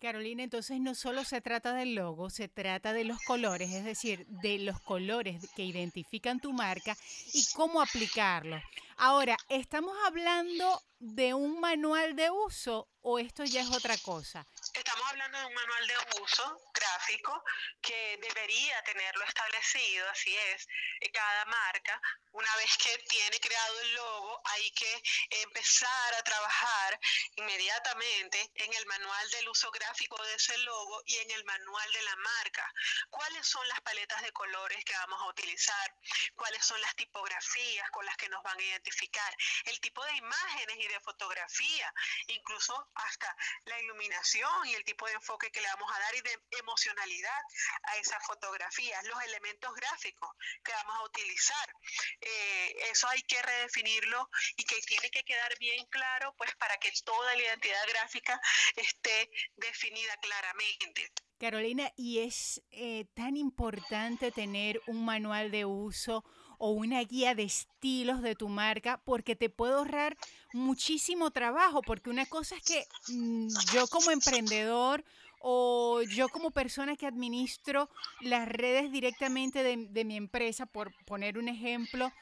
Carolina, 0.00 0.42
entonces 0.42 0.80
no 0.80 0.94
solo 0.94 1.24
se 1.24 1.40
trata 1.40 1.74
del 1.74 1.94
logo, 1.94 2.30
se 2.30 2.48
trata 2.48 2.92
de 2.92 3.04
los 3.04 3.20
colores, 3.22 3.70
es 3.70 3.84
decir, 3.84 4.26
de 4.26 4.58
los 4.58 4.80
colores 4.80 5.46
que 5.54 5.64
identifican 5.64 6.40
tu 6.40 6.52
marca 6.52 6.96
y 7.34 7.44
cómo 7.54 7.82
aplicarlo. 7.82 8.60
Ahora, 8.96 9.36
¿estamos 9.48 9.94
hablando 10.06 10.82
de 10.98 11.34
un 11.34 11.60
manual 11.60 12.16
de 12.16 12.30
uso 12.30 12.88
o 13.02 13.18
esto 13.18 13.44
ya 13.44 13.60
es 13.60 13.70
otra 13.70 13.96
cosa? 13.98 14.46
Estamos 14.74 15.08
hablando 15.08 15.38
de 15.38 15.46
un 15.46 15.54
manual 15.54 15.86
de 15.86 16.22
uso 16.22 16.70
gráfico 16.72 17.44
que 17.82 18.18
debería 18.22 18.82
tenerlo 18.84 19.24
establecido, 19.24 20.08
así 20.10 20.36
es, 20.36 20.66
cada 21.12 21.44
marca. 21.46 22.00
Una 22.32 22.54
vez 22.56 22.76
que 22.76 22.96
tiene 23.08 23.40
creado 23.40 23.80
el 23.80 23.94
logo, 23.94 24.40
hay 24.44 24.70
que 24.70 25.02
empezar 25.42 26.14
a 26.14 26.22
trabajar 26.22 27.00
inmediatamente 27.34 28.50
en 28.54 28.72
el 28.72 28.86
manual 28.86 29.30
del 29.30 29.48
uso 29.48 29.70
gráfico 29.72 30.22
de 30.22 30.34
ese 30.34 30.56
logo 30.58 31.02
y 31.06 31.16
en 31.16 31.30
el 31.32 31.44
manual 31.44 31.92
de 31.92 32.02
la 32.02 32.16
marca. 32.16 32.72
¿Cuáles 33.10 33.46
son 33.48 33.66
las 33.68 33.80
paletas 33.80 34.22
de 34.22 34.32
colores 34.32 34.84
que 34.84 34.94
vamos 34.94 35.20
a 35.20 35.26
utilizar? 35.30 35.94
¿Cuáles 36.36 36.64
son 36.64 36.80
las 36.80 36.94
tipografías 36.94 37.90
con 37.90 38.06
las 38.06 38.16
que 38.16 38.28
nos 38.28 38.42
van 38.44 38.58
a 38.58 38.62
identificar? 38.62 39.36
El 39.64 39.80
tipo 39.80 40.04
de 40.04 40.14
imágenes 40.14 40.76
y 40.76 40.86
de 40.86 41.00
fotografía, 41.00 41.92
incluso 42.28 42.88
hasta 42.94 43.36
la 43.64 43.80
iluminación 43.80 44.59
y 44.64 44.74
el 44.74 44.84
tipo 44.84 45.06
de 45.06 45.14
enfoque 45.14 45.50
que 45.50 45.60
le 45.60 45.68
vamos 45.68 45.90
a 45.92 45.98
dar 45.98 46.14
y 46.14 46.20
de 46.20 46.38
emocionalidad 46.58 47.40
a 47.84 47.96
esas 47.96 48.24
fotografías, 48.26 49.04
los 49.04 49.22
elementos 49.24 49.74
gráficos 49.74 50.30
que 50.64 50.72
vamos 50.72 50.96
a 50.96 51.04
utilizar. 51.04 51.74
Eh, 52.20 52.76
eso 52.90 53.08
hay 53.08 53.22
que 53.22 53.40
redefinirlo 53.40 54.28
y 54.56 54.64
que 54.64 54.80
tiene 54.82 55.10
que 55.10 55.24
quedar 55.24 55.56
bien 55.58 55.86
claro, 55.86 56.34
pues 56.36 56.54
para 56.56 56.76
que 56.78 56.92
toda 57.04 57.34
la 57.34 57.42
identidad 57.42 57.88
gráfica 57.88 58.40
esté 58.76 59.30
definida 59.56 60.16
claramente. 60.18 61.10
Carolina, 61.38 61.90
¿y 61.96 62.20
es 62.20 62.62
eh, 62.70 63.06
tan 63.14 63.36
importante 63.36 64.30
tener 64.30 64.80
un 64.86 65.04
manual 65.04 65.50
de 65.50 65.64
uso 65.64 66.22
o 66.60 66.72
una 66.72 67.00
guía 67.00 67.34
de 67.34 67.44
estilos 67.44 68.20
de 68.20 68.34
tu 68.34 68.48
marca 68.50 69.00
porque 69.06 69.34
te 69.34 69.48
puede 69.48 69.72
ahorrar 69.72 70.16
muchísimo 70.52 71.30
trabajo, 71.30 71.80
porque 71.80 72.10
una 72.10 72.26
cosa 72.26 72.54
es 72.54 72.62
que 72.62 72.86
mm, 73.08 73.48
yo 73.72 73.86
como 73.86 74.10
emprendedor 74.10 75.02
o 75.40 76.02
yo 76.02 76.28
como 76.28 76.50
persona 76.50 76.96
que 76.96 77.06
administro 77.06 77.88
las 78.20 78.46
redes 78.46 78.92
directamente 78.92 79.62
de, 79.62 79.86
de 79.88 80.04
mi 80.04 80.18
empresa, 80.18 80.66
por 80.66 80.92
poner 81.06 81.38
un 81.38 81.48
ejemplo, 81.48 82.12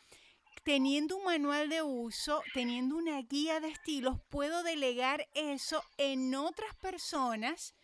teniendo 0.63 1.17
un 1.17 1.25
manual 1.25 1.69
de 1.69 1.83
uso, 1.83 2.41
teniendo 2.55 2.95
una 2.97 3.21
guía 3.23 3.59
de 3.59 3.71
estilos, 3.71 4.21
puedo 4.29 4.63
delegar 4.63 5.27
eso 5.35 5.83
en 5.97 6.33
otras 6.37 6.73
personas 6.77 7.75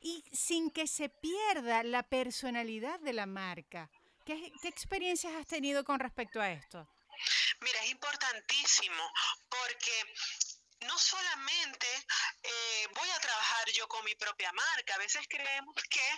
y 0.00 0.22
sin 0.30 0.70
que 0.70 0.86
se 0.86 1.08
pierda 1.08 1.82
la 1.82 2.04
personalidad 2.04 3.00
de 3.00 3.12
la 3.12 3.26
marca. 3.26 3.90
¿Qué, 4.26 4.52
experiencias 4.64 5.32
has 5.34 5.46
tenido 5.46 5.84
con 5.84 6.00
respecto 6.00 6.40
a 6.40 6.50
esto? 6.50 6.88
Mira, 7.60 7.78
es 7.84 7.90
importantísimo 7.90 9.04
porque 9.48 10.14
no 10.80 10.98
solamente 10.98 11.86
eh, 12.42 12.88
voy 12.92 13.08
a 13.08 13.20
trabajar 13.20 13.70
yo 13.70 13.86
con 13.86 14.04
mi 14.04 14.16
propia 14.16 14.52
marca, 14.52 14.96
a 14.96 14.98
veces 14.98 15.24
creemos 15.28 15.76
que, 15.88 16.08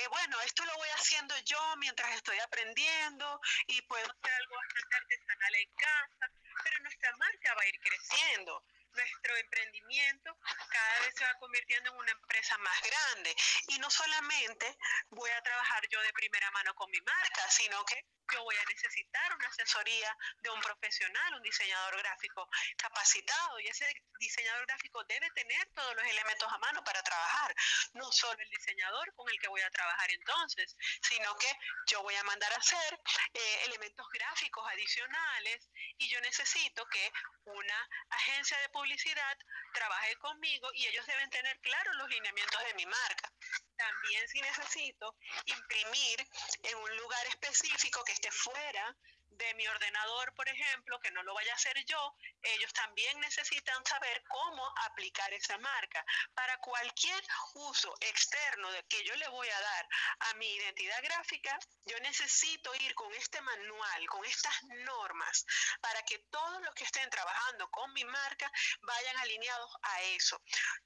eh, 0.00 0.08
bueno, 0.08 0.40
esto 0.40 0.64
lo 0.64 0.74
voy 0.74 0.88
haciendo 0.96 1.34
yo 1.44 1.60
mientras 1.76 2.16
estoy 2.16 2.38
aprendiendo 2.38 3.38
y 3.66 3.82
puedo 3.82 4.04
hacer 4.04 4.32
algo 4.32 4.54
bastante 4.56 4.96
artesanal 4.96 5.54
en 5.54 5.70
casa, 5.74 6.32
pero 6.64 6.80
nuestra 6.80 7.16
marca 7.18 7.54
va 7.56 7.62
a 7.62 7.66
ir 7.66 7.78
creciendo 7.80 8.64
nuestro 8.92 9.36
emprendimiento 9.36 10.36
cada 10.70 11.00
vez 11.00 11.14
se 11.14 11.24
va 11.24 11.34
convirtiendo 11.34 11.90
en 11.90 11.96
una 11.96 12.12
empresa 12.12 12.56
más 12.58 12.80
grande. 12.82 13.34
Y 13.68 13.78
no 13.78 13.90
solamente 13.90 14.76
voy 15.10 15.30
a 15.30 15.42
trabajar 15.42 15.82
yo 15.88 16.00
de 16.02 16.12
primera 16.12 16.50
mano 16.50 16.74
con 16.74 16.90
mi 16.90 17.00
marca, 17.00 17.50
sino 17.50 17.84
que 17.84 18.04
yo 18.32 18.42
voy 18.44 18.56
a 18.56 18.64
necesitar 18.64 19.34
una 19.34 19.48
asesoría 19.48 20.16
de 20.38 20.50
un 20.50 20.60
profesional, 20.60 21.34
un 21.34 21.42
diseñador 21.42 21.98
gráfico 21.98 22.48
capacitado 22.76 23.58
y 23.60 23.66
ese 23.66 23.86
diseñador 24.18 24.66
gráfico 24.66 25.02
debe 25.04 25.28
tener 25.30 25.68
todos 25.74 25.96
los 25.96 26.04
elementos 26.04 26.52
a 26.52 26.58
mano 26.58 26.84
para 26.84 27.02
trabajar, 27.02 27.54
no 27.94 28.10
solo 28.12 28.38
el 28.40 28.50
diseñador 28.50 29.12
con 29.14 29.28
el 29.28 29.38
que 29.40 29.48
voy 29.48 29.60
a 29.62 29.70
trabajar 29.70 30.10
entonces, 30.12 30.76
sino 31.02 31.36
que 31.38 31.48
yo 31.86 32.02
voy 32.02 32.14
a 32.14 32.24
mandar 32.24 32.52
a 32.52 32.56
hacer 32.56 33.00
eh, 33.34 33.64
elementos 33.64 34.06
gráficos 34.12 34.64
adicionales 34.70 35.68
y 35.98 36.08
yo 36.08 36.20
necesito 36.20 36.86
que 36.86 37.12
una 37.44 37.88
agencia 38.10 38.58
de 38.58 38.68
publicidad 38.80 39.36
trabaje 39.74 40.16
conmigo 40.16 40.68
y 40.72 40.86
ellos 40.86 41.04
deben 41.06 41.28
tener 41.28 41.58
claros 41.60 41.94
los 41.96 42.08
lineamientos 42.08 42.64
de 42.64 42.74
mi 42.74 42.86
marca. 42.86 43.30
También 43.76 44.26
si 44.28 44.40
necesito 44.40 45.16
imprimir 45.44 46.26
en 46.62 46.76
un 46.78 46.96
lugar 46.96 47.26
específico 47.26 48.02
que 48.04 48.12
esté 48.12 48.30
fuera 48.30 48.96
de 49.40 49.54
mi 49.54 49.66
ordenador, 49.66 50.34
por 50.34 50.48
ejemplo, 50.48 51.00
que 51.00 51.10
no 51.12 51.22
lo 51.22 51.34
vaya 51.34 51.52
a 51.52 51.56
hacer 51.56 51.82
yo, 51.86 52.14
ellos 52.42 52.72
también 52.72 53.18
necesitan 53.20 53.84
saber 53.86 54.22
cómo 54.28 54.62
aplicar 54.86 55.32
esa 55.32 55.56
marca. 55.58 56.04
Para 56.34 56.58
cualquier 56.58 57.22
uso 57.54 57.94
externo 58.00 58.68
que 58.88 59.02
yo 59.04 59.14
le 59.16 59.28
voy 59.28 59.48
a 59.48 59.60
dar 59.60 59.88
a 60.20 60.34
mi 60.34 60.46
identidad 60.54 61.02
gráfica, 61.02 61.58
yo 61.86 61.98
necesito 62.00 62.74
ir 62.76 62.94
con 62.94 63.12
este 63.14 63.40
manual, 63.40 64.06
con 64.08 64.24
estas 64.24 64.54
normas, 64.84 65.46
para 65.80 66.02
que 66.02 66.18
todos 66.30 66.62
los 66.62 66.74
que 66.74 66.84
estén 66.84 67.08
trabajando 67.10 67.70
con 67.70 67.92
mi 67.92 68.04
marca 68.04 68.50
vayan 68.82 69.16
alineados 69.18 69.70
a 69.82 70.02
eso. 70.02 70.40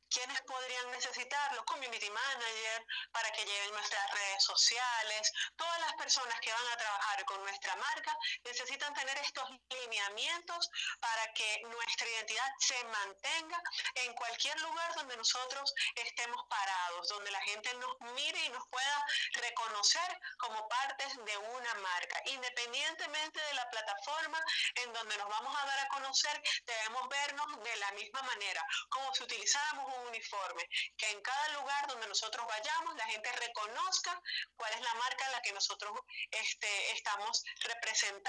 ¿Quiénes 0.08 0.40
podrían 0.42 0.90
necesitarlo? 0.92 1.64
Community 1.64 2.08
manager, 2.08 2.87
para 3.11 3.32
que 3.32 3.44
lleven 3.44 3.73
nuestras 3.73 4.11
redes 4.12 4.44
sociales, 4.44 5.32
todas 5.56 5.80
las 5.80 5.94
personas 5.94 6.38
que 6.40 6.52
van 6.52 6.68
a 6.73 6.76
trabajar 6.76 7.25
con 7.25 7.42
nuestra 7.42 7.75
marca 7.76 8.16
necesitan 8.44 8.92
tener 8.94 9.16
estos 9.18 9.48
lineamientos 9.68 10.70
para 11.00 11.32
que 11.32 11.62
nuestra 11.64 12.08
identidad 12.08 12.52
se 12.58 12.84
mantenga 12.84 13.62
en 13.96 14.12
cualquier 14.14 14.58
lugar 14.60 14.94
donde 14.94 15.16
nosotros 15.16 15.72
estemos 15.94 16.44
parados, 16.48 17.08
donde 17.08 17.30
la 17.30 17.40
gente 17.42 17.72
nos 17.74 17.96
mire 18.14 18.38
y 18.44 18.48
nos 18.50 18.66
pueda 18.68 19.06
reconocer 19.34 20.20
como 20.38 20.68
partes 20.68 21.16
de 21.24 21.36
una 21.38 21.74
marca. 21.74 22.22
Independientemente 22.26 23.40
de 23.40 23.54
la 23.54 23.68
plataforma 23.70 24.40
en 24.76 24.92
donde 24.92 25.16
nos 25.16 25.28
vamos 25.28 25.56
a 25.56 25.66
dar 25.66 25.80
a 25.80 25.88
conocer, 25.88 26.42
debemos 26.66 27.08
vernos 27.08 27.62
de 27.62 27.76
la 27.76 27.92
misma 27.92 28.22
manera, 28.22 28.64
como 28.88 29.14
si 29.14 29.24
utilizáramos 29.24 29.92
un 29.94 30.08
uniforme, 30.08 30.68
que 30.96 31.10
en 31.10 31.20
cada 31.22 31.48
lugar 31.48 31.86
donde 31.88 32.06
nosotros 32.06 32.46
vayamos 32.46 32.94
la 32.96 33.06
gente 33.06 33.30
reconozca 33.32 34.20
cuál 34.56 34.72
es 34.74 34.80
la 34.80 34.94
marca 34.94 35.26
en 35.26 35.32
la 35.32 35.42
que 35.42 35.52
nosotros 35.52 35.92
este, 36.30 36.92
estamos 36.92 37.42
representando, 37.60 38.24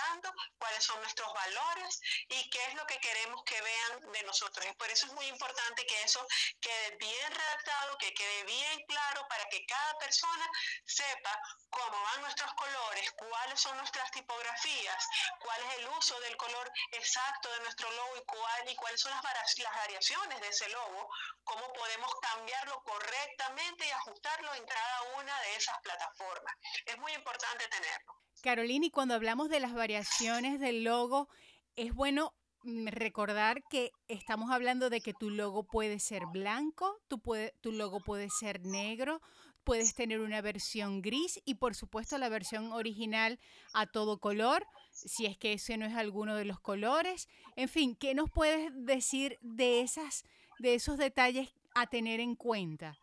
cuáles 0.58 0.84
son 0.84 1.00
nuestros 1.00 1.32
valores 1.34 2.00
y 2.30 2.50
qué 2.50 2.66
es 2.66 2.74
lo 2.76 2.86
que 2.86 3.00
queremos 3.00 3.44
que 3.44 3.62
vean 3.62 4.12
de 4.12 4.24
nosotros. 4.24 4.66
Por 4.78 4.90
eso 4.90 5.08
es 5.08 5.14
muy 5.14 5.26
importante 5.28 5.86
que 5.86 6.02
eso 6.04 6.26
quede 6.60 6.98
bien 6.98 7.32
redactado, 7.32 7.98
que 7.98 8.14
quede 8.14 8.44
bien 8.44 8.86
claro 8.88 9.26
para 9.28 9.46
que 9.50 9.66
cada 9.66 9.98
persona 9.98 10.50
sepa 10.86 11.40
cómo 11.70 12.02
van 12.02 12.22
nuestros 12.22 12.54
colores, 12.54 13.12
cuáles 13.14 13.60
son 13.60 13.78
nuestras 13.78 14.12
tipografías, 14.12 15.08
cuál 15.40 15.62
es 15.64 15.78
el 15.80 15.88
uso 15.90 16.20
del 16.22 16.38
color 16.38 16.72
exacto 16.92 17.50
de 17.52 17.60
nuestro 17.62 17.90
logo 17.92 18.18
y, 18.18 18.26
cuál, 18.26 18.70
y 18.70 18.76
cuáles 18.76 19.02
son 19.02 19.12
las 19.12 19.22
variaciones 19.22 20.42
de 20.42 20.48
ese 20.48 20.70
logo, 20.70 21.10
cómo 21.44 21.72
podemos 21.74 22.12
cambiarlo 22.22 22.82
correctamente 22.84 23.86
y 23.86 23.92
ajustarlo 23.92 24.54
en 24.56 24.66
cada 24.66 25.02
una 25.18 25.40
de 25.42 25.56
esas 25.56 25.78
plataformas. 25.82 26.56
Es 26.86 26.98
muy 26.98 27.14
importante 27.14 27.68
tenerlo. 27.68 28.25
Carolina, 28.42 28.86
y 28.86 28.92
cuando 28.92 29.14
hablamos 29.14 29.50
de 29.50 29.60
las 29.60 29.74
variaciones 29.74 30.60
del 30.60 30.84
logo, 30.84 31.30
es 31.76 31.94
bueno 31.94 32.34
mm, 32.64 32.88
recordar 32.88 33.64
que 33.70 33.92
estamos 34.08 34.52
hablando 34.52 34.90
de 34.90 35.02
que 35.02 35.14
tu 35.14 35.30
logo 35.30 35.64
puede 35.64 36.00
ser 36.00 36.26
blanco, 36.32 37.00
tu, 37.08 37.20
puede, 37.20 37.54
tu 37.62 37.72
logo 37.72 38.00
puede 38.00 38.30
ser 38.30 38.62
negro, 38.62 39.22
puedes 39.64 39.96
tener 39.96 40.20
una 40.20 40.42
versión 40.42 41.02
gris 41.02 41.42
y 41.44 41.56
por 41.56 41.76
supuesto 41.76 42.18
la 42.18 42.30
versión 42.30 42.72
original 42.72 43.40
a 43.74 43.88
todo 43.88 44.20
color, 44.20 44.66
si 44.92 45.26
es 45.26 45.38
que 45.38 45.54
ese 45.54 45.78
no 45.78 45.86
es 45.86 45.96
alguno 45.96 46.36
de 46.36 46.46
los 46.46 46.60
colores. 46.60 47.28
En 47.56 47.68
fin, 47.68 47.96
¿qué 47.96 48.14
nos 48.14 48.30
puedes 48.30 48.72
decir 48.74 49.38
de 49.42 49.82
esas 49.82 50.24
de 50.60 50.76
esos 50.76 50.98
detalles 50.98 51.50
a 51.74 51.88
tener 51.88 52.20
en 52.20 52.36
cuenta? 52.36 52.98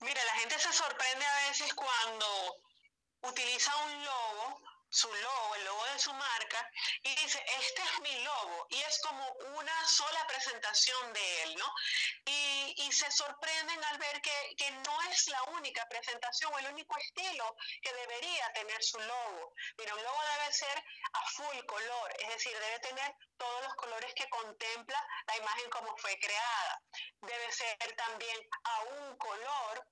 Mira, 0.00 0.20
la 0.24 0.40
gente 0.40 0.58
se 0.58 0.72
sorprende 0.72 1.24
a 1.24 1.48
veces 1.48 1.72
cuando 1.74 2.26
utiliza 3.22 3.76
un 3.76 4.04
logo 4.04 4.60
su 4.90 5.12
logo, 5.12 5.54
el 5.54 5.64
logo 5.64 5.84
de 5.86 5.98
su 6.00 6.12
marca, 6.12 6.70
y 7.04 7.14
dice, 7.14 7.42
este 7.60 7.80
es 7.82 8.00
mi 8.00 8.24
logo, 8.24 8.66
y 8.70 8.80
es 8.80 9.00
como 9.00 9.24
una 9.56 9.88
sola 9.88 10.26
presentación 10.26 11.12
de 11.12 11.42
él, 11.44 11.56
¿no? 11.56 11.74
Y, 12.24 12.74
y 12.76 12.92
se 12.92 13.08
sorprenden 13.12 13.84
al 13.84 13.98
ver 13.98 14.20
que, 14.20 14.54
que, 14.56 14.70
no 14.72 15.02
es 15.12 15.28
la 15.28 15.42
única 15.44 15.86
presentación 15.88 16.52
o 16.52 16.58
el 16.58 16.66
único 16.72 16.96
estilo 16.98 17.56
que 17.80 17.92
debería 17.92 18.52
tener 18.52 18.82
su 18.82 18.98
logo. 18.98 19.54
Mira, 19.78 19.94
un 19.94 20.02
logo 20.02 20.18
debe 20.38 20.52
ser 20.52 20.84
a 21.12 21.30
full 21.30 21.66
color, 21.66 22.16
es 22.18 22.28
decir, 22.28 22.58
debe 22.58 22.80
tener 22.80 23.14
todos 23.36 23.62
los 23.62 23.74
colores 23.76 24.12
que 24.14 24.28
contempla 24.28 25.06
la 25.26 25.36
imagen 25.36 25.70
como 25.70 25.96
fue 25.98 26.18
creada. 26.18 26.82
Debe 27.20 27.52
ser 27.52 27.76
también 27.96 28.38
a 28.64 28.80
un 28.82 29.16
color 29.18 29.86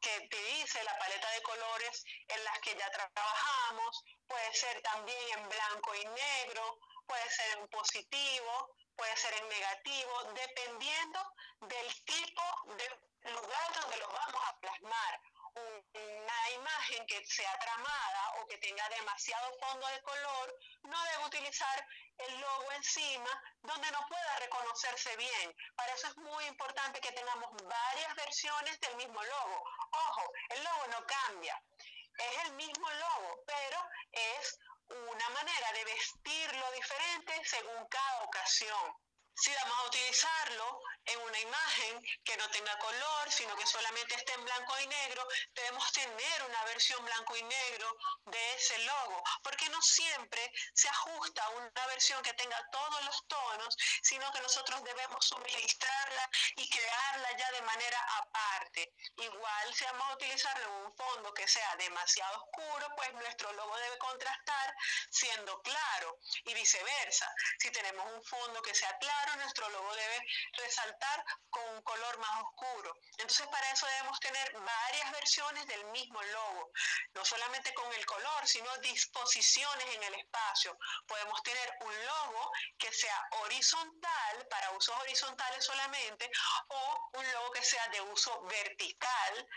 que 0.00 0.28
te 0.28 0.36
dice 0.36 0.82
la 0.84 0.98
paleta 0.98 1.30
de 1.30 1.42
colores 1.42 2.04
en 2.28 2.44
las 2.44 2.58
que 2.60 2.76
ya 2.76 2.90
trabajamos, 2.90 4.04
puede 4.26 4.54
ser 4.54 4.80
también 4.82 5.38
en 5.38 5.48
blanco 5.48 5.94
y 5.94 6.04
negro, 6.04 6.78
puede 7.06 7.30
ser 7.30 7.58
en 7.58 7.68
positivo, 7.68 8.76
puede 8.96 9.16
ser 9.16 9.34
en 9.34 9.48
negativo, 9.48 10.24
dependiendo 10.34 11.20
del 11.60 12.04
tipo 12.04 12.42
de 12.76 13.30
lugar 13.32 13.80
donde 13.80 13.96
lo 13.96 14.08
vamos 14.08 14.42
a 14.46 14.58
plasmar 14.60 15.20
una 15.54 16.50
imagen 16.50 17.06
que 17.06 17.24
sea 17.26 17.58
tramada 17.58 18.32
o 18.40 18.46
que 18.46 18.58
tenga 18.58 18.88
demasiado 18.88 19.52
fondo 19.58 19.86
de 19.86 20.02
color, 20.02 20.58
no 20.82 21.02
debe 21.04 21.24
utilizar 21.26 21.86
el 22.18 22.40
logo 22.40 22.72
encima 22.72 23.42
donde 23.62 23.90
no 23.90 24.06
pueda 24.08 24.36
reconocerse 24.38 25.16
bien. 25.16 25.56
Para 25.76 25.94
eso 25.94 26.08
es 26.08 26.16
muy 26.18 26.44
importante 26.46 27.00
que 27.00 27.12
tengamos 27.12 27.50
varias 27.64 28.14
versiones 28.14 28.80
del 28.80 28.96
mismo 28.96 29.22
logo. 29.22 29.64
Ojo, 29.90 30.32
el 30.50 30.64
logo 30.64 30.86
no 30.88 31.06
cambia, 31.06 31.62
es 32.18 32.44
el 32.44 32.52
mismo 32.52 32.90
logo, 32.90 33.42
pero 33.46 33.78
es 34.12 34.58
una 34.88 35.28
manera 35.30 35.72
de 35.72 35.84
vestirlo 35.84 36.72
diferente 36.72 37.44
según 37.44 37.86
cada 37.88 38.22
ocasión. 38.24 39.09
Si 39.40 39.50
vamos 39.54 39.78
a 39.78 39.86
utilizarlo 39.86 40.82
en 41.06 41.18
una 41.18 41.40
imagen 41.40 42.04
que 42.24 42.36
no 42.36 42.48
tenga 42.50 42.78
color, 42.78 43.32
sino 43.32 43.56
que 43.56 43.66
solamente 43.66 44.14
esté 44.14 44.34
en 44.34 44.44
blanco 44.44 44.78
y 44.80 44.86
negro, 44.86 45.26
debemos 45.54 45.90
tener 45.92 46.42
una 46.42 46.64
versión 46.64 47.02
blanco 47.06 47.34
y 47.36 47.42
negro 47.42 47.96
de 48.26 48.54
ese 48.56 48.78
logo, 48.80 49.22
porque 49.42 49.66
no 49.70 49.80
siempre 49.80 50.52
se 50.74 50.88
ajusta 50.90 51.42
a 51.42 51.50
una 51.50 51.86
versión 51.86 52.22
que 52.22 52.34
tenga 52.34 52.68
todos 52.70 53.02
los 53.04 53.26
tonos, 53.28 53.76
sino 54.02 54.30
que 54.30 54.42
nosotros 54.42 54.84
debemos 54.84 55.24
suministrarla 55.24 56.30
y 56.56 56.68
crearla 56.68 57.36
ya 57.38 57.50
de 57.52 57.62
manera 57.62 57.98
aparte. 58.18 58.92
Igual 59.16 59.74
si 59.74 59.84
vamos 59.84 60.06
a 60.06 60.14
utilizarlo 60.14 60.64
en 60.66 60.84
un 60.84 60.96
fondo 60.96 61.32
que 61.32 61.48
sea 61.48 61.76
demasiado 61.76 62.44
oscuro, 62.44 62.94
pues 62.94 63.12
nuestro 63.14 63.50
logo 63.54 63.74
debe 63.78 63.96
contrastar 63.96 64.74
siendo 65.10 65.62
claro 65.62 66.18
y 66.44 66.52
viceversa. 66.52 67.32
Si 67.58 67.70
tenemos 67.70 68.06
un 68.12 68.22
fondo 68.22 68.60
que 68.60 68.74
sea 68.74 68.96
claro, 68.98 69.29
nuestro 69.36 69.68
logo 69.70 69.94
debe 69.94 70.26
resaltar 70.52 71.24
con 71.50 71.62
un 71.74 71.82
color 71.82 72.18
más 72.18 72.42
oscuro. 72.42 72.96
Entonces 73.18 73.46
para 73.48 73.70
eso 73.70 73.86
debemos 73.86 74.18
tener 74.20 74.52
varias 74.52 75.12
versiones 75.12 75.66
del 75.66 75.84
mismo 75.86 76.22
logo, 76.22 76.72
no 77.14 77.24
solamente 77.24 77.72
con 77.74 77.92
el 77.92 78.06
color, 78.06 78.46
sino 78.46 78.76
disposiciones 78.78 79.86
en 79.94 80.02
el 80.04 80.14
espacio. 80.14 80.76
Podemos 81.06 81.42
tener 81.42 81.76
un 81.80 82.06
logo 82.06 82.52
que 82.78 82.92
sea 82.92 83.28
horizontal, 83.42 84.46
para 84.48 84.70
usos 84.72 84.96
horizontales 85.00 85.64
solamente, 85.64 86.30
o 86.68 87.10
un 87.14 87.32
logo 87.32 87.50
que 87.52 87.62
sea 87.62 87.86
de 87.88 88.00
uso 88.00 88.42
vertical 88.42 89.48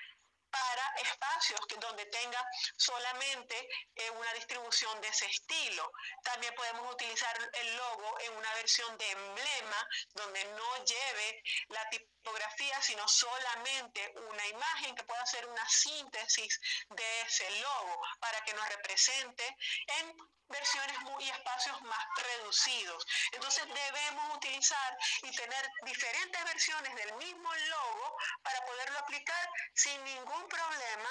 para 0.53 0.85
espacios 1.01 1.59
que, 1.67 1.75
donde 1.77 2.05
tenga 2.05 2.41
solamente 2.77 3.55
eh, 3.95 4.09
una 4.11 4.33
distribución 4.33 5.01
de 5.01 5.07
ese 5.07 5.25
estilo. 5.25 5.91
También 6.23 6.53
podemos 6.53 6.93
utilizar 6.93 7.35
el 7.53 7.75
logo 7.75 8.19
en 8.19 8.37
una 8.37 8.53
versión 8.53 8.95
de 8.97 9.11
emblema 9.11 9.89
donde 10.13 10.43
no 10.45 10.85
lleve 10.85 11.43
la 11.69 11.89
tipografía, 11.89 12.79
sino 12.81 13.07
solamente 13.07 14.13
una 14.29 14.47
imagen 14.47 14.95
que 14.95 15.03
pueda 15.03 15.25
ser 15.25 15.47
una 15.47 15.67
síntesis 15.67 16.59
de 16.89 17.21
ese 17.21 17.49
logo 17.61 18.01
para 18.19 18.39
que 18.45 18.53
nos 18.53 18.69
represente 18.69 19.57
en 19.87 20.15
versiones 20.49 20.99
muy 21.01 21.27
espacios 21.29 21.81
más 21.81 22.05
reducidos. 22.15 23.05
Entonces 23.31 23.65
debemos 23.67 24.35
utilizar 24.37 24.97
y 25.23 25.35
tener 25.35 25.69
diferentes 25.83 26.43
versiones 26.43 26.95
del 26.95 27.13
mismo 27.15 27.53
logo 27.53 28.17
para 28.43 28.63
poderlo 28.65 28.99
aplicar 28.99 29.49
sin 29.73 30.03
ningún 30.03 30.42
problema 30.47 31.10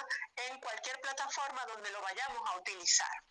en 0.49 0.61
cualquier 0.61 1.01
plataforma 1.01 1.65
donde 1.67 1.91
lo 1.91 2.01
vayamos 2.03 2.43
a 2.51 2.59
utilizar. 2.59 3.25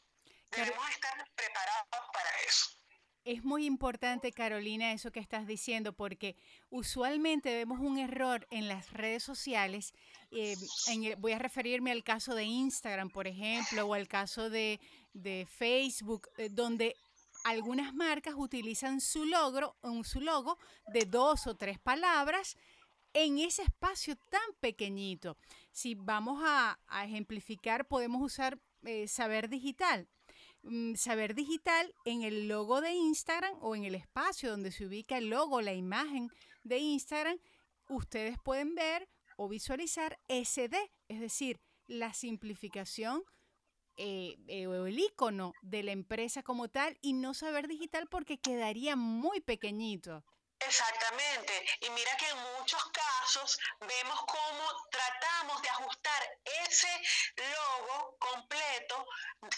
Debemos 0.51 0.89
estar 0.89 1.13
preparados 1.35 2.09
para 2.13 2.29
eso. 2.47 2.81
Es 3.23 3.43
muy 3.43 3.65
importante, 3.65 4.31
Carolina, 4.31 4.93
eso 4.93 5.11
que 5.11 5.19
estás 5.19 5.45
diciendo, 5.45 5.93
porque 5.93 6.35
usualmente 6.71 7.53
vemos 7.53 7.79
un 7.79 7.99
error 7.99 8.47
en 8.49 8.67
las 8.67 8.91
redes 8.93 9.23
sociales. 9.23 9.93
Eh, 10.31 10.55
voy 11.19 11.33
a 11.33 11.39
referirme 11.39 11.91
al 11.91 12.03
caso 12.03 12.33
de 12.33 12.45
Instagram, 12.45 13.09
por 13.09 13.27
ejemplo, 13.27 13.85
o 13.85 13.93
al 13.93 14.07
caso 14.07 14.49
de, 14.49 14.79
de 15.13 15.47
Facebook, 15.47 16.29
eh, 16.37 16.49
donde 16.49 16.95
algunas 17.43 17.93
marcas 17.93 18.33
utilizan 18.35 18.99
su, 18.99 19.25
logro, 19.25 19.75
su 20.03 20.19
logo 20.19 20.57
de 20.87 21.05
dos 21.05 21.45
o 21.45 21.55
tres 21.55 21.77
palabras 21.79 22.57
en 23.13 23.39
ese 23.39 23.63
espacio 23.63 24.15
tan 24.29 24.53
pequeñito. 24.59 25.37
Si 25.71 25.95
vamos 25.95 26.41
a, 26.43 26.79
ejemplificar, 27.03 27.87
podemos 27.87 28.21
usar 28.21 28.59
eh, 28.83 29.07
saber 29.07 29.49
digital. 29.49 30.07
Mm, 30.63 30.95
saber 30.95 31.33
digital 31.33 31.93
en 32.05 32.21
el 32.23 32.47
logo 32.47 32.81
de 32.81 32.93
Instagram 32.93 33.55
o 33.61 33.75
en 33.75 33.85
el 33.85 33.95
espacio 33.95 34.51
donde 34.51 34.71
se 34.71 34.85
ubica 34.85 35.17
el 35.17 35.29
logo, 35.29 35.61
la 35.61 35.73
imagen 35.73 36.29
de 36.63 36.77
Instagram, 36.77 37.39
ustedes 37.89 38.37
pueden 38.43 38.75
ver 38.75 39.09
o 39.37 39.49
visualizar 39.49 40.19
SD, 40.27 40.77
es 41.07 41.19
decir, 41.19 41.59
la 41.87 42.13
simplificación 42.13 43.23
eh, 43.97 44.37
eh, 44.47 44.67
o 44.67 44.85
el 44.85 44.99
icono 44.99 45.53
de 45.61 45.83
la 45.83 45.91
empresa 45.91 46.43
como 46.43 46.69
tal 46.69 46.97
y 47.01 47.13
no 47.13 47.33
saber 47.33 47.67
digital 47.67 48.07
porque 48.07 48.39
quedaría 48.39 48.95
muy 48.95 49.41
pequeñito. 49.41 50.23
Exactamente. 50.61 51.65
Y 51.81 51.89
mira 51.89 52.15
que 52.17 52.27
en 52.29 52.37
muchos 52.37 52.83
casos 52.91 53.57
vemos 53.79 54.19
cómo 54.25 54.89
tratamos 54.91 55.61
de 55.61 55.69
ajustar 55.69 56.39
ese 56.67 57.01
logo 57.35 58.15
completo 58.19 59.05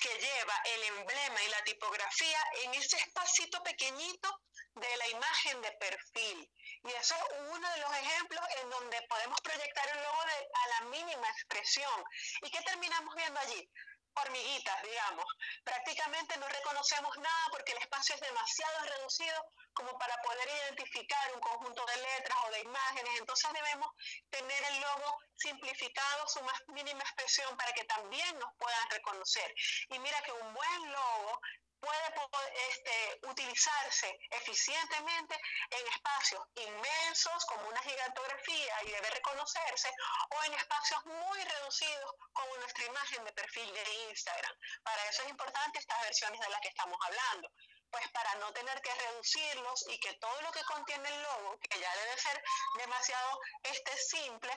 que 0.01 0.17
lleva 0.17 0.61
el 0.65 0.83
emblema 0.95 1.43
y 1.43 1.49
la 1.49 1.63
tipografía 1.63 2.39
en 2.63 2.73
ese 2.75 2.97
espacito 2.97 3.61
pequeñito 3.63 4.41
de 4.75 4.97
la 4.97 5.07
imagen 5.09 5.61
de 5.61 5.71
perfil. 5.73 6.51
Y 6.83 6.91
eso 6.93 7.15
es 7.15 7.39
uno 7.49 7.69
de 7.69 7.77
los 7.79 7.95
ejemplos 7.95 8.45
en 8.61 8.69
donde 8.69 9.01
podemos 9.03 9.39
proyectar 9.41 9.87
el 9.89 10.03
logo 10.03 10.23
de, 10.23 10.49
a 10.53 10.67
la 10.67 10.81
mínima 10.89 11.29
expresión. 11.29 12.03
¿Y 12.41 12.49
qué 12.49 12.61
terminamos 12.61 13.13
viendo 13.15 13.39
allí? 13.39 13.69
Hormiguitas, 14.15 14.83
digamos. 14.83 15.25
Prácticamente 15.63 16.37
no 16.37 16.47
reconocemos 16.47 17.17
nada 17.17 17.45
porque 17.51 17.71
el 17.73 17.79
espacio 17.79 18.15
es 18.15 18.21
demasiado 18.21 18.83
reducido 18.85 19.45
como 19.73 19.97
para 19.97 20.15
poder 20.21 20.47
identificar 20.47 21.33
un 21.33 21.39
conjunto 21.41 21.85
de 21.85 21.97
letras 21.97 22.37
o 22.45 22.51
de 22.51 22.59
imágenes. 22.61 23.19
Entonces 23.19 23.51
debemos 23.53 23.89
tener 24.29 24.63
el 24.63 24.81
logo 24.81 25.17
simplificado, 25.35 26.27
su 26.27 26.41
más 26.43 26.61
mínima 26.67 27.01
expresión, 27.01 27.55
para 27.57 27.73
que 27.73 27.83
también 27.85 28.39
nos 28.39 28.53
puedan 28.57 28.89
reconocer. 28.89 29.53
Y 29.89 29.99
mira 29.99 30.21
que 30.21 30.31
un 30.31 30.53
buen 30.53 30.91
logo 30.91 31.41
puede 31.83 32.69
este, 32.69 33.19
utilizarse 33.27 34.19
eficientemente 34.31 35.35
en 35.69 35.87
espacios 35.87 36.41
inmensos 36.55 37.45
como 37.45 37.67
una 37.67 37.81
gigantografía 37.81 38.83
y 38.83 38.91
debe 38.91 39.09
reconocerse 39.09 39.89
o 40.29 40.43
en 40.43 40.53
espacios 40.53 41.05
muy 41.05 41.43
reducidos 41.43 42.15
como 42.31 42.55
nuestra 42.57 42.85
imagen 42.85 43.25
de 43.25 43.33
perfil 43.33 43.73
de 43.73 43.83
Instagram. 44.09 44.55
Para 44.83 45.09
eso 45.09 45.23
es 45.23 45.29
importante 45.29 45.79
estas 45.79 46.01
versiones 46.01 46.39
de 46.39 46.49
las 46.49 46.61
que 46.61 46.69
estamos 46.69 46.97
hablando 47.05 47.49
pues 47.93 48.09
para 48.11 48.33
no 48.39 48.51
tener 48.53 48.81
que 48.81 48.89
reducirlos 48.89 49.85
y 49.87 49.99
que 49.99 50.13
todo 50.13 50.41
lo 50.41 50.51
que 50.51 50.63
contiene 50.63 51.07
el 51.07 51.21
logo, 51.21 51.59
que 51.59 51.79
ya 51.79 51.95
debe 51.95 52.17
ser 52.17 52.41
demasiado 52.79 53.39
este 53.61 53.95
simple, 53.97 54.51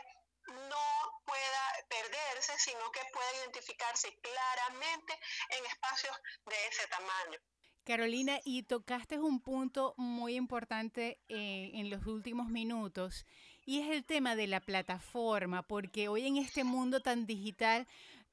no 0.47 0.87
pueda 1.27 1.65
perderse, 1.89 2.53
sino 2.59 2.91
que 2.93 3.01
pueda 3.13 3.37
identificarse 3.43 4.19
claramente 4.23 5.19
en 5.51 5.67
espacios 5.67 6.17
de 6.47 6.67
ese 6.69 6.87
tamaño. 6.89 7.39
Carolina, 7.85 8.41
y 8.45 8.65
tocaste 8.65 9.19
un 9.19 9.41
punto 9.41 9.95
muy 9.97 10.35
importante 10.35 11.21
eh, 11.29 11.71
en 11.75 11.91
los 11.91 12.07
últimos 12.07 12.49
minutos, 12.49 13.27
y 13.65 13.81
es 13.81 13.91
el 13.91 14.05
tema 14.05 14.35
de 14.35 14.47
la 14.47 14.61
plataforma, 14.61 15.63
porque 15.63 16.09
hoy 16.09 16.27
en 16.27 16.37
este 16.37 16.65
mundo 16.65 17.01
tan 17.01 17.27
digital 17.27 17.87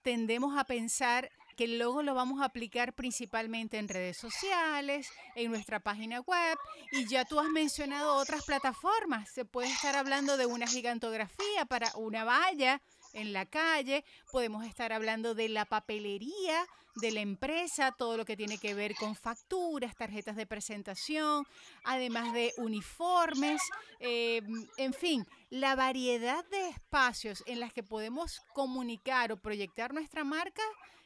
tendemos 0.04 0.58
a 0.58 0.66
pensar 0.66 1.32
que 1.56 1.66
el 1.66 1.80
logo 1.80 2.04
lo 2.04 2.14
vamos 2.14 2.42
a 2.42 2.46
aplicar 2.46 2.94
principalmente 2.94 3.78
en 3.78 3.88
redes 3.88 4.18
sociales, 4.18 5.10
en 5.36 5.52
nuestra 5.52 5.80
página 5.80 6.20
web 6.22 6.58
y 6.92 7.08
ya 7.08 7.26
tú 7.26 7.40
has 7.40 7.50
mencionado 7.50 8.16
otras 8.16 8.44
plataformas. 8.44 9.30
Se 9.30 9.46
puede 9.46 9.70
estar 9.70 9.96
hablando 9.96 10.38
de 10.38 10.46
una 10.46 10.68
gigantografía 10.68 11.66
para 11.68 11.92
una 11.96 12.24
valla 12.24 12.82
en 13.14 13.34
la 13.34 13.46
calle, 13.46 14.04
podemos 14.32 14.66
estar 14.66 14.92
hablando 14.92 15.36
de 15.36 15.50
la 15.50 15.66
papelería 15.66 16.66
de 16.96 17.12
la 17.12 17.22
empresa, 17.22 17.92
todo 17.98 18.18
lo 18.18 18.26
que 18.26 18.38
tiene 18.38 18.58
que 18.58 18.74
ver 18.74 18.94
con 18.96 19.16
facturas, 19.16 19.96
tarjetas 19.96 20.36
de 20.36 20.46
presentación, 20.46 21.46
además 21.84 22.34
de 22.34 22.54
uniformes, 22.58 23.62
eh, 24.00 24.42
en 24.78 24.94
fin, 24.94 25.26
la 25.50 25.76
variedad 25.76 26.46
de 26.50 26.70
espacios 26.70 27.44
en 27.48 27.60
las 27.60 27.74
que 27.74 27.84
podemos 27.84 28.42
comunicar 28.54 29.32
o 29.32 29.38
proyectar 29.38 29.94
nuestra 29.94 30.24
marca 30.24 30.64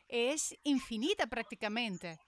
es 0.10 0.56
infinita 0.64 1.28
prácticamente. 1.28 2.20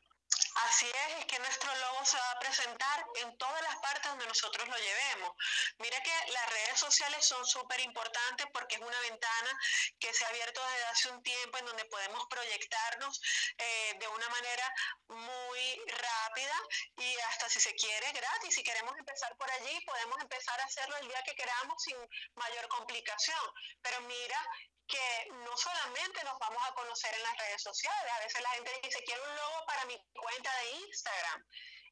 Así 0.66 0.86
es, 0.86 1.20
es 1.20 1.26
que 1.26 1.40
nuestro 1.40 1.74
logo 1.74 2.06
se 2.06 2.18
va 2.18 2.32
a 2.32 2.40
presentar 2.40 3.06
en 3.16 3.38
todas 3.38 3.62
las 3.62 3.78
partes 3.78 4.10
donde 4.12 4.28
nosotros 4.28 4.68
lo 4.68 4.76
llevemos. 4.76 5.32
Mira 5.78 6.02
que 6.02 6.32
las 6.32 6.50
redes 6.50 6.80
sociales 6.80 7.26
son 7.26 7.46
súper 7.46 7.80
importantes 7.80 8.46
porque 8.52 8.76
es 8.76 8.82
una 8.82 9.00
ventana 9.02 9.60
que 10.00 10.14
se 10.14 10.26
ha 10.26 10.28
abierto 10.28 10.62
desde 10.72 10.86
hace 10.86 11.10
un 11.12 11.24
tiempo 11.24 11.58
en 11.58 11.66
donde 11.66 11.86
podemos 11.86 12.26
proyectarnos 12.30 13.22
eh, 13.58 13.96
de 14.00 14.08
una 14.10 14.28
manera 14.30 14.74
muy 15.08 15.82
rápida 15.88 16.56
y 16.98 17.16
hasta 17.30 17.48
si 17.50 17.60
se 17.62 17.74
quiere 17.76 18.12
gratis. 18.12 18.56
Si 18.56 18.64
queremos 18.64 18.98
empezar 18.98 19.36
por 19.38 19.50
allí, 19.52 19.80
podemos 19.86 20.20
empezar 20.22 20.60
a 20.60 20.66
hacerlo 20.66 20.98
el 20.98 21.08
día 21.08 21.24
que 21.24 21.36
queramos 21.36 21.82
sin 21.82 21.98
mayor 22.36 22.68
complicación. 22.68 23.54
Pero 23.82 24.02
mira 24.02 24.50
que 24.90 25.28
no 25.46 25.56
solamente 25.56 26.24
nos 26.24 26.38
vamos 26.40 26.62
a 26.68 26.74
conocer 26.74 27.14
en 27.14 27.24
las 27.24 27.38
redes 27.38 27.62
sociales, 27.62 28.12
a 28.12 28.20
veces 28.20 28.42
la 28.42 28.50
gente 28.52 28.80
dice, 28.84 29.04
quiero 29.06 29.24
un 29.24 29.36
logo 29.36 29.66
para 29.68 29.86
mi 29.86 29.98
cuenta 30.14 30.52
de 30.58 30.72
Instagram. 30.72 31.46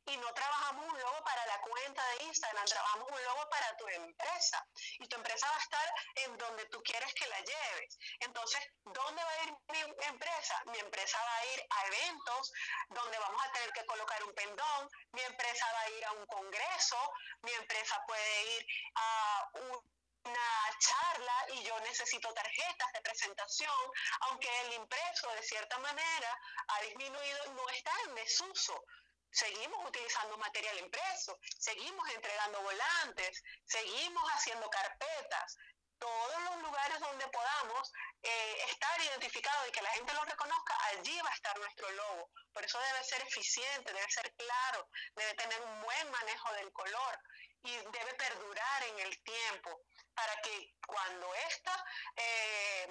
Y 0.07 0.15
no 0.15 0.33
trabajamos 0.33 0.85
un 0.87 0.99
logo 1.01 1.21
para 1.25 1.45
la 1.47 1.59
cuenta 1.59 2.01
de 2.11 2.23
Instagram, 2.23 2.65
trabajamos 2.65 3.11
un 3.11 3.23
logo 3.25 3.49
para 3.49 3.75
tu 3.75 3.87
empresa. 3.89 4.65
Y 4.99 5.07
tu 5.07 5.17
empresa 5.17 5.49
va 5.49 5.57
a 5.57 5.59
estar 5.59 5.93
en 6.15 6.37
donde 6.37 6.65
tú 6.67 6.81
quieres 6.81 7.13
que 7.13 7.27
la 7.27 7.39
lleves. 7.41 7.99
Entonces, 8.21 8.61
¿dónde 8.85 9.21
va 9.21 9.31
a 9.31 9.43
ir 9.43 9.53
mi 9.67 10.05
empresa? 10.05 10.63
Mi 10.67 10.79
empresa 10.79 11.19
va 11.21 11.35
a 11.35 11.45
ir 11.47 11.67
a 11.69 11.87
eventos 11.87 12.53
donde 12.87 13.19
vamos 13.19 13.41
a 13.43 13.51
tener 13.51 13.73
que 13.73 13.85
colocar 13.85 14.23
un 14.23 14.33
pendón. 14.33 14.89
Mi 15.11 15.21
empresa 15.23 15.65
va 15.73 15.81
a 15.81 15.89
ir 15.89 16.05
a 16.05 16.11
un 16.13 16.25
congreso. 16.27 17.11
Mi 17.41 17.51
empresa 17.51 18.01
puede 18.07 18.55
ir 18.55 18.65
a 18.95 19.49
un 19.55 19.96
una 20.27 20.77
charla 20.79 21.45
y 21.53 21.63
yo 21.63 21.79
necesito 21.81 22.33
tarjetas 22.33 22.93
de 22.93 23.01
presentación, 23.01 23.91
aunque 24.21 24.49
el 24.61 24.73
impreso 24.73 25.29
de 25.31 25.43
cierta 25.43 25.77
manera 25.79 26.39
ha 26.67 26.81
disminuido, 26.81 27.53
no 27.53 27.69
está 27.69 27.91
en 28.05 28.15
desuso. 28.15 28.83
Seguimos 29.31 29.85
utilizando 29.87 30.37
material 30.37 30.79
impreso, 30.79 31.37
seguimos 31.59 32.09
entregando 32.09 32.61
volantes, 32.61 33.43
seguimos 33.65 34.23
haciendo 34.31 34.69
carpetas. 34.69 35.57
Todos 35.99 36.41
los 36.43 36.57
lugares 36.61 36.99
donde 36.99 37.27
podamos 37.27 37.91
eh, 38.21 38.57
estar 38.69 39.01
identificados 39.01 39.67
y 39.67 39.71
que 39.71 39.81
la 39.81 39.89
gente 39.91 40.13
lo 40.13 40.23
reconozca, 40.25 40.77
allí 40.89 41.19
va 41.21 41.29
a 41.29 41.33
estar 41.33 41.57
nuestro 41.57 41.89
logo. 41.91 42.29
Por 42.53 42.63
eso 42.63 42.79
debe 42.79 43.03
ser 43.03 43.21
eficiente, 43.21 43.93
debe 43.93 44.11
ser 44.11 44.31
claro, 44.35 44.89
debe 45.15 45.33
tener 45.33 45.59
un 45.61 45.81
buen 45.81 46.11
manejo 46.11 46.53
del 46.53 46.71
color 46.71 47.19
y 47.63 47.71
debe 47.71 48.13
perdurar 48.15 48.83
en 48.83 48.99
el 48.99 49.23
tiempo 49.23 49.81
para 50.13 50.35
que 50.41 50.73
cuando 50.85 51.33
esta, 51.35 51.85
eh, 52.15 52.87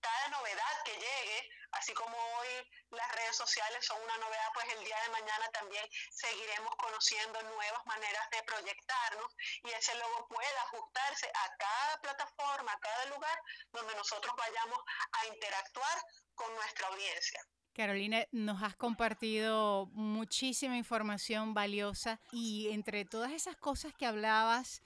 cada 0.00 0.28
novedad 0.28 0.82
que 0.84 0.92
llegue, 0.92 1.48
así 1.72 1.92
como 1.94 2.16
hoy 2.16 2.48
las 2.90 3.12
redes 3.12 3.36
sociales 3.36 3.84
son 3.84 4.00
una 4.02 4.16
novedad, 4.18 4.48
pues 4.54 4.66
el 4.68 4.84
día 4.84 5.00
de 5.02 5.08
mañana 5.10 5.48
también 5.50 5.86
seguiremos 6.10 6.74
conociendo 6.76 7.42
nuevas 7.42 7.84
maneras 7.86 8.30
de 8.30 8.42
proyectarnos 8.44 9.36
y 9.62 9.70
ese 9.72 9.94
logo 9.96 10.26
pueda 10.28 10.62
ajustarse 10.62 11.30
a 11.34 11.56
cada 11.56 12.00
plataforma, 12.00 12.72
a 12.72 12.80
cada 12.80 13.04
lugar 13.06 13.42
donde 13.72 13.94
nosotros 13.94 14.34
vayamos 14.36 14.78
a 15.12 15.26
interactuar 15.26 16.02
con 16.34 16.54
nuestra 16.54 16.88
audiencia. 16.88 17.44
Carolina, 17.74 18.24
nos 18.32 18.62
has 18.62 18.74
compartido 18.76 19.86
muchísima 19.92 20.76
información 20.76 21.54
valiosa 21.54 22.20
y 22.32 22.68
entre 22.70 23.04
todas 23.04 23.32
esas 23.32 23.56
cosas 23.56 23.94
que 23.94 24.06
hablabas, 24.06 24.82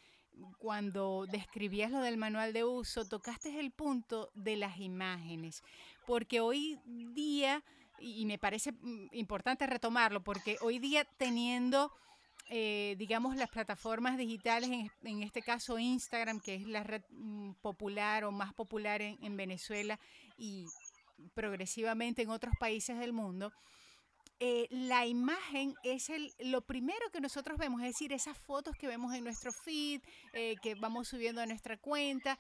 cuando 0.59 1.27
describías 1.31 1.90
lo 1.90 2.01
del 2.01 2.16
manual 2.16 2.53
de 2.53 2.64
uso, 2.64 3.07
tocaste 3.07 3.59
el 3.59 3.70
punto 3.70 4.31
de 4.35 4.57
las 4.57 4.79
imágenes, 4.79 5.62
porque 6.07 6.40
hoy 6.40 6.79
día, 6.87 7.62
y 7.99 8.27
me 8.27 8.38
parece 8.38 8.73
mm, 8.73 9.09
importante 9.12 9.66
retomarlo, 9.66 10.23
porque 10.23 10.59
hoy 10.61 10.79
día 10.79 11.05
teniendo, 11.16 11.92
eh, 12.51 12.97
digamos, 12.99 13.37
las 13.37 13.49
plataformas 13.49 14.18
digitales, 14.18 14.90
en, 15.03 15.23
este 15.23 15.40
caso 15.40 15.79
Instagram, 15.79 16.40
que 16.40 16.57
es 16.57 16.66
la 16.66 16.83
red 16.83 17.03
mm, 17.11 17.53
popular 17.62 18.25
o 18.25 18.33
más 18.33 18.53
popular 18.55 19.01
en 19.03 19.37
Venezuela 19.37 19.99
y 20.37 20.66
progresivamente 21.35 22.23
en 22.23 22.31
otros 22.31 22.55
países 22.59 22.99
del 22.99 23.13
mundo, 23.13 23.53
eh, 24.41 24.67
la 24.71 25.07
imagen 25.07 25.75
es 25.85 26.11
el, 26.11 26.33
lo 26.39 26.61
primero 26.63 27.11
que 27.13 27.21
nosotros 27.21 27.57
vemos, 27.57 27.81
es 27.81 27.89
decir, 27.89 28.13
esas 28.13 28.37
fotos 28.37 28.77
que 28.77 28.89
vemos 28.89 29.15
en 29.15 29.25
nuestro 29.25 29.53
feed, 29.53 30.03
eh, 30.33 30.57
que 30.63 30.75
vamos 30.75 31.09
subiendo 31.09 31.41
a 31.41 31.47
nuestra 31.47 31.79
cuenta, 31.79 32.39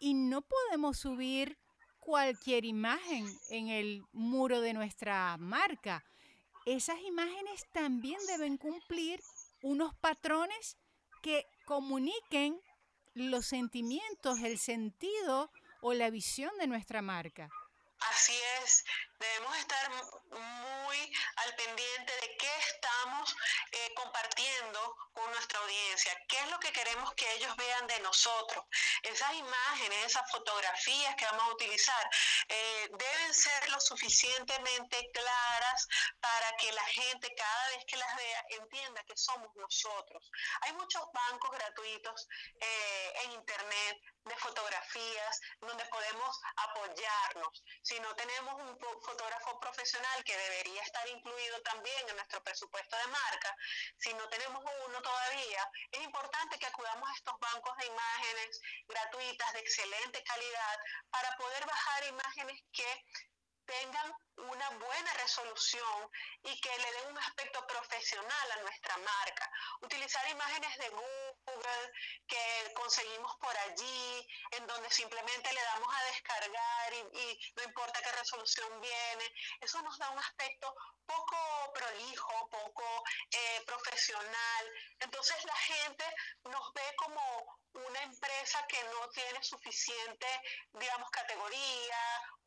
y 0.00 0.14
no 0.14 0.42
podemos 0.42 0.98
subir 0.98 1.58
cualquier 2.00 2.64
imagen 2.64 3.26
en 3.50 3.68
el 3.68 4.02
muro 4.12 4.60
de 4.60 4.72
nuestra 4.72 5.36
marca. 5.38 6.04
Esas 6.64 7.00
imágenes 7.02 7.64
también 7.72 8.18
deben 8.26 8.56
cumplir 8.56 9.20
unos 9.62 9.94
patrones 9.96 10.76
que 11.22 11.44
comuniquen 11.66 12.58
los 13.14 13.46
sentimientos, 13.46 14.40
el 14.40 14.58
sentido 14.58 15.50
o 15.82 15.92
la 15.92 16.10
visión 16.10 16.50
de 16.58 16.66
nuestra 16.66 17.02
marca. 17.02 17.50
Así 18.00 18.34
es, 18.62 18.84
debemos 19.18 19.56
estar 19.56 19.90
muy 19.90 21.12
al 21.36 21.54
pendiente 21.56 22.12
de 22.20 22.36
qué 22.36 22.50
estamos 22.58 23.36
eh, 23.72 23.94
compartiendo 23.94 24.96
con 25.12 25.30
nuestra 25.32 25.58
audiencia, 25.60 26.12
qué 26.28 26.38
es 26.38 26.50
lo 26.50 26.58
que 26.60 26.72
queremos 26.72 27.12
que 27.14 27.30
ellos 27.34 27.54
vean 27.56 27.86
de 27.86 28.00
nosotros. 28.00 28.64
Esas 29.02 29.32
imágenes, 29.34 30.06
esas 30.06 30.30
fotografías 30.30 31.14
que 31.16 31.24
vamos 31.24 31.48
a 31.48 31.52
utilizar 31.54 32.10
eh, 32.48 32.88
deben 32.92 33.34
ser 33.34 33.68
lo 33.70 33.80
suficientemente 33.80 35.10
claras 35.12 35.88
para 36.20 36.56
que 36.56 36.72
la 36.72 36.84
gente 36.84 37.34
cada 37.34 37.68
vez 37.70 37.84
que 37.86 37.96
las 37.96 38.16
vea 38.16 38.44
entienda 38.50 39.04
que 39.04 39.16
somos 39.16 39.54
nosotros. 39.56 40.30
Hay 40.62 40.72
muchos 40.74 41.02
bancos 41.12 41.50
gratuitos 41.50 42.28
eh, 42.60 43.12
en 43.24 43.32
Internet 43.32 43.98
de 44.24 44.36
fotografías 44.36 45.40
donde 45.60 45.84
podemos 45.86 46.40
apoyarnos. 46.56 47.64
Si 47.82 47.98
no 48.00 48.14
tenemos 48.14 48.54
un 48.54 48.78
fotógrafo 49.08 49.58
profesional 49.58 50.22
que 50.22 50.36
debería 50.36 50.82
estar 50.82 51.08
incluido 51.08 51.62
también 51.62 52.08
en 52.10 52.16
nuestro 52.16 52.42
presupuesto 52.44 52.94
de 52.96 53.06
marca, 53.06 53.56
si 53.96 54.12
no 54.12 54.28
tenemos 54.28 54.62
uno 54.86 55.00
todavía, 55.00 55.62
es 55.92 56.02
importante 56.02 56.58
que 56.58 56.66
acudamos 56.66 57.08
a 57.08 57.14
estos 57.14 57.40
bancos 57.40 57.74
de 57.78 57.86
imágenes 57.86 58.60
gratuitas 58.86 59.52
de 59.54 59.60
excelente 59.60 60.22
calidad 60.24 60.76
para 61.10 61.34
poder 61.38 61.64
bajar 61.64 62.04
imágenes 62.04 62.62
que 62.70 63.04
tengan 63.68 64.14
una 64.36 64.70
buena 64.70 65.12
resolución 65.14 66.10
y 66.42 66.60
que 66.60 66.78
le 66.78 66.92
den 66.92 67.10
un 67.10 67.18
aspecto 67.18 67.66
profesional 67.66 68.52
a 68.52 68.62
nuestra 68.62 68.96
marca. 68.96 69.50
Utilizar 69.82 70.26
imágenes 70.30 70.78
de 70.78 70.88
Google 70.88 71.92
que 72.26 72.72
conseguimos 72.74 73.36
por 73.36 73.56
allí, 73.56 74.26
en 74.52 74.66
donde 74.66 74.90
simplemente 74.90 75.52
le 75.52 75.62
damos 75.62 75.94
a 75.94 76.04
descargar 76.04 76.94
y, 76.94 77.52
no 77.56 77.62
importa 77.64 78.00
qué 78.00 78.12
resolución 78.12 78.80
viene, 78.80 79.34
eso 79.60 79.82
nos 79.82 79.98
da 79.98 80.10
un 80.10 80.18
aspecto 80.18 80.74
poco 81.04 81.72
prolijo, 81.74 82.48
poco 82.50 83.04
eh, 83.30 83.62
profesional. 83.66 84.72
Entonces 85.00 85.44
la 85.44 85.56
gente 85.56 86.04
nos 86.44 86.72
ve 86.72 86.94
como 86.96 87.58
una 87.72 88.02
empresa 88.02 88.66
que 88.66 88.82
no 88.84 89.08
tiene 89.10 89.42
suficiente, 89.42 90.26
digamos, 90.72 91.10
categoría, 91.10 91.98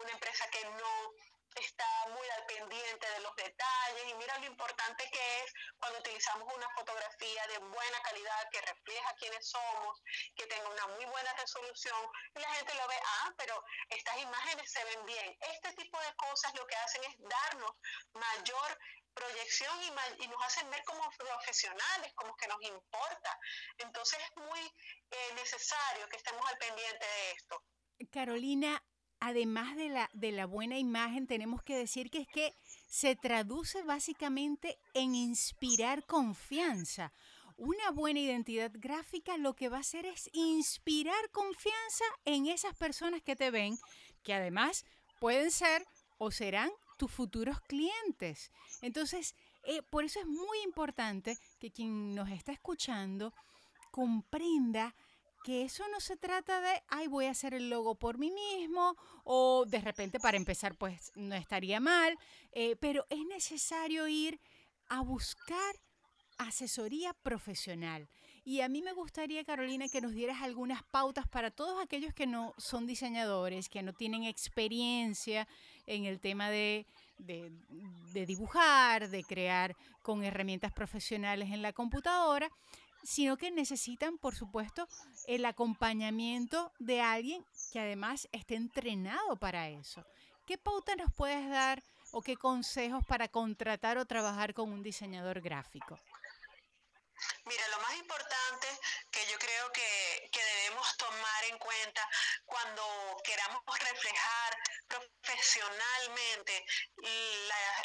una 0.02 0.12
empresa 0.12 0.48
que 0.50 0.64
no 0.66 1.14
está 1.56 1.86
muy 2.08 2.30
al 2.30 2.46
pendiente 2.46 3.12
de 3.12 3.20
los 3.20 3.36
detalles 3.36 4.08
y 4.08 4.14
mira 4.16 4.38
lo 4.38 4.46
importante 4.46 5.10
que 5.12 5.44
es 5.44 5.54
cuando 5.78 6.00
utilizamos 6.00 6.54
una 6.54 6.70
fotografía 6.76 7.48
de 7.48 7.58
buena 7.60 8.02
calidad 8.04 8.50
que 8.52 8.62
refleja 8.62 9.16
quiénes 9.20 9.50
somos, 9.50 10.02
que 10.36 10.48
tenga 10.48 10.70
una 10.70 10.88
muy 10.88 11.06
buena 11.06 11.34
resolución 11.34 11.98
y 12.36 12.40
la 12.40 12.54
gente 12.54 12.74
lo 12.76 12.88
ve, 12.88 12.96
ah, 13.04 13.34
pero 13.38 13.64
estas 13.90 14.18
imágenes 14.18 14.72
se 14.72 14.84
ven 14.86 15.06
bien. 15.06 15.38
Este 15.42 15.74
tipo 15.74 16.00
de 16.00 16.16
cosas 16.16 16.54
lo 16.56 16.66
que 16.68 16.76
hacen 16.76 17.04
es 17.04 17.16
darnos 17.20 17.72
mayor 18.14 18.80
proyección 19.14 19.84
y, 19.84 20.28
nos 20.28 20.46
hacen 20.46 20.70
ver 20.70 20.84
como 20.86 21.10
profesionales, 21.18 22.14
como 22.16 22.36
que 22.38 22.48
nos 22.48 22.62
importa. 22.62 23.38
Entonces 23.78 24.20
es 24.24 24.38
muy 24.38 24.60
eh, 25.12 25.34
necesario 25.36 26.08
que 26.08 26.18
estemos 26.18 26.46
al 26.50 26.58
pendiente 26.58 27.06
de 27.06 27.32
esto. 27.32 27.64
Carolina, 28.10 28.82
además 29.22 29.78
de 29.78 29.88
la, 29.88 30.10
de 30.14 30.32
la 30.32 30.48
buena 30.48 30.78
imagen, 30.78 31.28
tenemos 31.28 31.64
que 31.64 31.78
decir 31.78 32.10
que 32.10 32.22
es 32.22 32.28
que 32.28 32.54
se 32.88 33.16
traduce 33.16 33.84
básicamente 33.84 34.78
en 34.94 35.16
inspirar 35.16 36.06
confianza. 36.06 37.14
Una 37.56 37.92
buena 37.92 38.20
identidad 38.20 38.72
gráfica 38.74 39.38
lo 39.38 39.56
que 39.56 39.70
va 39.70 39.78
a 39.78 39.82
hacer 39.82 40.08
es 40.08 40.30
inspirar 40.34 41.30
confianza 41.32 42.04
en 42.26 42.48
esas 42.48 42.76
personas 42.76 43.22
que 43.22 43.36
te 43.36 43.52
ven, 43.52 43.78
que 44.24 44.34
además 44.34 44.86
pueden 45.20 45.52
ser 45.52 45.86
o 46.18 46.32
serán 46.32 46.72
tus 46.98 47.12
futuros 47.12 47.62
clientes. 47.62 48.52
Entonces, 48.82 49.36
eh, 49.64 49.84
por 49.84 50.04
eso 50.04 50.20
es 50.20 50.26
muy 50.26 50.60
importante 50.64 51.38
que 51.60 51.72
quien 51.72 52.16
nos 52.16 52.30
está 52.32 52.52
escuchando 52.52 53.32
comprenda 53.92 54.96
que 55.44 55.64
eso 55.64 55.88
no 55.90 56.00
se 56.00 56.18
trata 56.18 56.62
de, 56.62 56.84
ay, 56.88 57.08
voy 57.08 57.26
a 57.26 57.32
hacer 57.32 57.54
el 57.54 57.70
logo 57.70 57.96
por 57.96 58.18
mí 58.18 58.32
mismo, 58.32 58.96
o 59.24 59.66
de 59.66 59.80
repente 59.82 60.20
para 60.20 60.38
empezar, 60.38 60.76
pues 60.76 61.12
no 61.16 61.36
estaría 61.36 61.80
mal, 61.80 62.18
eh, 62.52 62.76
pero 62.80 63.06
es 63.10 63.26
necesario 63.26 64.08
ir 64.08 64.40
a 64.90 65.02
buscar 65.02 65.76
asesoría 66.38 67.14
profesional. 67.14 68.08
Y 68.44 68.62
a 68.62 68.70
mí 68.70 68.82
me 68.82 68.94
gustaría, 68.94 69.44
Carolina, 69.44 69.88
que 69.88 70.02
nos 70.02 70.14
dieras 70.14 70.42
algunas 70.42 70.82
pautas 70.84 71.28
para 71.28 71.52
todos 71.52 71.82
aquellos 71.82 72.14
que 72.14 72.26
no 72.26 72.56
son 72.58 72.88
diseñadores, 72.88 73.70
que 73.70 73.84
no 73.84 73.94
tienen 73.94 74.24
experiencia 74.24 75.48
en 75.86 76.06
el 76.06 76.20
tema 76.20 76.50
de, 76.50 76.88
de, 77.20 77.52
de 78.14 78.26
dibujar, 78.26 79.10
de 79.10 79.24
crear 79.24 79.76
con 80.02 80.24
herramientas 80.24 80.74
profesionales 80.74 81.52
en 81.52 81.62
la 81.62 81.72
computadora, 81.74 82.50
sino 83.04 83.38
que 83.38 83.52
necesitan, 83.52 84.18
por 84.18 84.36
supuesto, 84.36 84.88
el 85.28 85.46
acompañamiento 85.46 86.72
de 86.80 87.02
alguien 87.02 87.46
que 87.72 87.80
además 87.80 88.28
esté 88.32 88.56
entrenado 88.56 89.36
para 89.38 89.70
eso. 89.70 90.06
¿Qué 90.46 90.58
pauta 90.58 90.96
nos 90.96 91.12
puedes 91.14 91.50
dar 91.50 91.84
o 92.12 92.22
qué 92.22 92.36
consejos 92.36 93.06
para 93.06 93.28
contratar 93.28 93.98
o 93.98 94.06
trabajar 94.06 94.54
con 94.54 94.72
un 94.72 94.84
diseñador 94.84 95.42
gráfico? 95.42 96.00
Mira, 97.46 97.68
lo 97.70 97.80
más 97.80 97.94
importante 97.96 98.68
que 99.12 99.26
yo 99.28 99.38
creo 99.38 99.72
que, 99.72 100.30
debemos 100.32 100.98
tomar 100.98 101.44
en 101.46 101.58
cuenta 101.58 102.08
cuando 102.46 103.22
queramos 103.24 103.62
reflejar 103.80 104.58
profesionalmente 104.88 106.66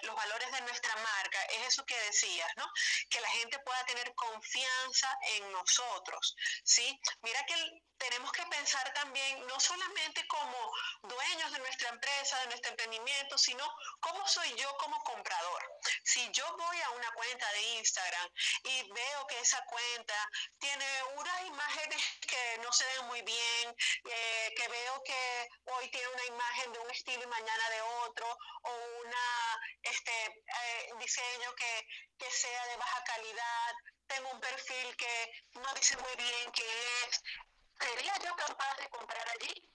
los 0.03 0.15
valores 0.15 0.51
de 0.53 0.61
nuestra 0.63 0.95
marca 0.97 1.43
es 1.45 1.69
eso 1.69 1.85
que 1.85 1.99
decías, 2.01 2.51
¿no? 2.57 2.67
Que 3.09 3.21
la 3.21 3.29
gente 3.29 3.59
pueda 3.61 3.85
tener 3.85 4.15
confianza 4.15 5.19
en 5.37 5.53
nosotros, 5.53 6.35
¿sí? 6.65 6.99
Mira 7.23 7.45
que 7.47 7.55
tenemos 7.99 8.31
que 8.33 8.45
pensar 8.47 8.93
también 8.95 9.47
no 9.47 9.59
solamente 9.61 10.27
como 10.27 10.73
dueños 11.03 11.53
de 11.53 11.59
nuestra 11.59 11.89
empresa, 11.91 12.41
de 12.41 12.47
nuestro 12.47 12.71
emprendimiento, 12.71 13.39
sino 13.39 13.65
cómo 14.01 14.27
soy 14.29 14.55
yo 14.55 14.77
como 14.79 15.03
comprador. 15.05 15.63
Si 16.05 16.31
yo 16.33 16.45
voy 16.57 16.81
a 16.81 16.91
una 16.91 17.11
cuenta 17.13 17.51
de 17.53 17.61
Instagram 17.79 18.31
y 18.65 18.93
veo 18.93 19.27
que 19.27 19.41
esa 19.41 19.65
cuenta 19.67 20.31
tiene 20.59 20.87
unas 21.15 21.47
imágenes 21.47 22.03
que 22.21 22.59
no 22.63 22.73
se 22.73 22.85
ven 22.87 23.07
muy 23.07 23.23
bien, 23.23 23.77
eh, 24.05 24.55
que 24.57 24.69
veo 24.69 25.03
que 25.05 25.49
hoy 25.65 25.91
tiene 25.91 26.09
una 26.09 26.25
imagen 26.25 26.73
de 26.73 26.79
un 26.79 26.91
estilo 26.91 27.23
y 27.23 27.27
mañana 27.27 27.71
de 27.71 27.81
otro, 27.83 28.39
o 28.63 28.71
una 29.05 29.61
este 29.83 30.25
eh, 30.25 30.93
diseño 30.99 31.55
que, 31.55 31.87
que 32.19 32.31
sea 32.31 32.67
de 32.67 32.77
baja 32.77 33.05
calidad, 33.05 33.75
tengo 34.07 34.31
un 34.31 34.41
perfil 34.41 34.97
que 34.97 35.33
no 35.55 35.75
dice 35.75 35.97
muy 35.97 36.15
bien 36.17 36.53
qué 36.53 36.65
es, 37.09 37.23
¿sería 37.81 38.13
yo 38.25 38.35
capaz 38.37 38.77
de 38.77 38.89
comprar 38.91 39.29
allí? 39.29 39.71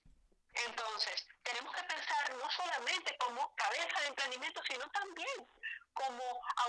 Entonces, 0.54 1.26
tenemos 1.44 1.74
que 1.74 1.84
pensar 1.84 2.36
no 2.36 2.50
solamente 2.52 3.18
como 3.18 3.56
cabeza 3.56 4.02
de 4.02 4.08
emprendimiento, 4.08 4.62
sino 4.70 4.90
también 4.92 5.48
como 5.94 6.24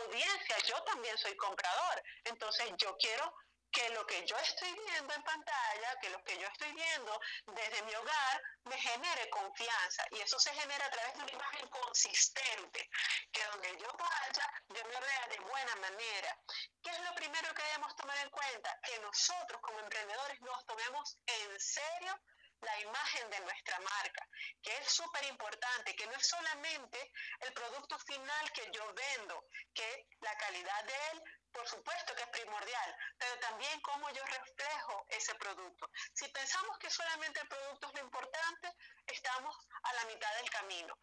audiencia. 0.05 0.57
Yo 0.69 0.81
también 0.85 1.17
soy 1.19 1.37
comprador. 1.37 2.03
Entonces, 2.25 2.73
yo 2.79 2.97
quiero 2.99 3.35
que 3.73 3.89
lo 3.91 4.07
que 4.07 4.25
yo 4.27 4.37
estoy 4.37 4.73
viendo 4.87 5.15
en 5.15 5.23
pantalla, 5.23 5.99
que 6.01 6.11
lo 6.11 6.23
que 6.25 6.39
yo 6.39 6.47
estoy 6.47 6.73
viendo 6.73 7.21
desde 7.47 7.83
mi 7.83 7.95
hogar, 7.95 8.43
me 8.65 8.79
genere 8.79 9.31
confianza. 9.31 10.05
Y 10.11 10.21
eso 10.21 10.39
se 10.39 10.53
genera 10.55 10.87
a 10.87 10.91
través 10.91 11.15
de 11.15 11.23
una 11.23 11.33
imagen 11.33 11.69
consistente, 11.69 12.91
que 13.33 13.45
donde 13.47 13.79
yo 13.79 13.89
vaya, 13.99 14.53
yo 14.69 14.85
me 14.85 15.01
vea 15.01 15.27
de 15.29 15.41
buena 15.41 15.77
manera. 15.77 16.39
¿Qué 16.83 16.91
es 16.91 17.01
lo 17.01 17.15
primero 17.15 17.55
que 17.55 17.63
debemos 17.63 17.97
tomar 17.97 18.19
en 18.19 18.31
cuenta? 18.31 18.79
Que 18.83 18.99
nosotros 19.01 19.61
como 19.63 19.81
emprendedores 19.81 20.41
nos 20.43 20.67
tomemos 20.67 21.19
en 21.27 21.61
serio 21.61 22.21
la 22.63 22.81
imagen 22.81 23.31
de 23.31 23.41
nuestra 23.41 23.79
marca, 23.81 24.29
que 24.63 24.77
es 24.77 24.93
súper 24.93 25.25
importante, 25.25 25.97
que 25.97 26.07
no 26.07 26.13
es 26.13 26.27
solamente 26.27 27.13
el 27.41 27.53
producto 27.53 27.99
final 28.01 28.53
que 28.53 28.71
yo 28.73 28.93
vendo, 28.95 29.47
que 29.75 30.07
la 30.21 30.37
calidad 30.37 30.85
de 30.85 30.95
él, 31.13 31.23
por 31.53 31.69
supuesto 31.69 32.15
que 32.15 32.23
es 32.23 32.29
primordial, 32.29 32.97
pero 33.19 33.39
también 33.39 33.81
cómo 33.81 34.11
yo 34.11 34.25
reflejo 34.25 35.07
ese 35.09 35.35
producto. 35.37 35.91
Si 36.15 36.29
pensamos 36.29 36.79
que 36.79 36.91
solamente 36.91 37.41
el 37.41 37.49
producto 37.49 37.89
es 37.89 37.95
lo 37.95 38.01
importante, 38.01 38.75
estamos 39.07 39.57
a 39.83 39.93
la 39.95 40.05
mitad 40.07 40.35
del 40.37 40.51
camino 40.51 40.99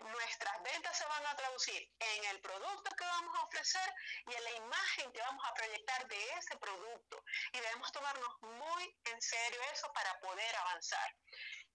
nuestras 0.00 0.62
ventas 0.62 0.98
se 0.98 1.06
van 1.06 1.26
a 1.26 1.36
traducir 1.36 1.90
en 1.98 2.24
el 2.26 2.40
producto 2.40 2.90
que 2.96 3.04
vamos 3.04 3.36
a 3.38 3.44
ofrecer 3.44 3.94
y 4.26 4.34
en 4.34 4.44
la 4.44 4.50
imagen 4.52 5.12
que 5.12 5.20
vamos 5.20 5.44
a 5.46 5.54
proyectar 5.54 6.06
de 6.08 6.30
ese 6.32 6.56
producto. 6.56 7.22
Y 7.52 7.60
debemos 7.60 7.92
tomarnos 7.92 8.42
muy 8.42 8.96
en 9.04 9.20
serio 9.22 9.60
eso 9.72 9.92
para 9.92 10.18
poder 10.20 10.56
avanzar. 10.56 11.14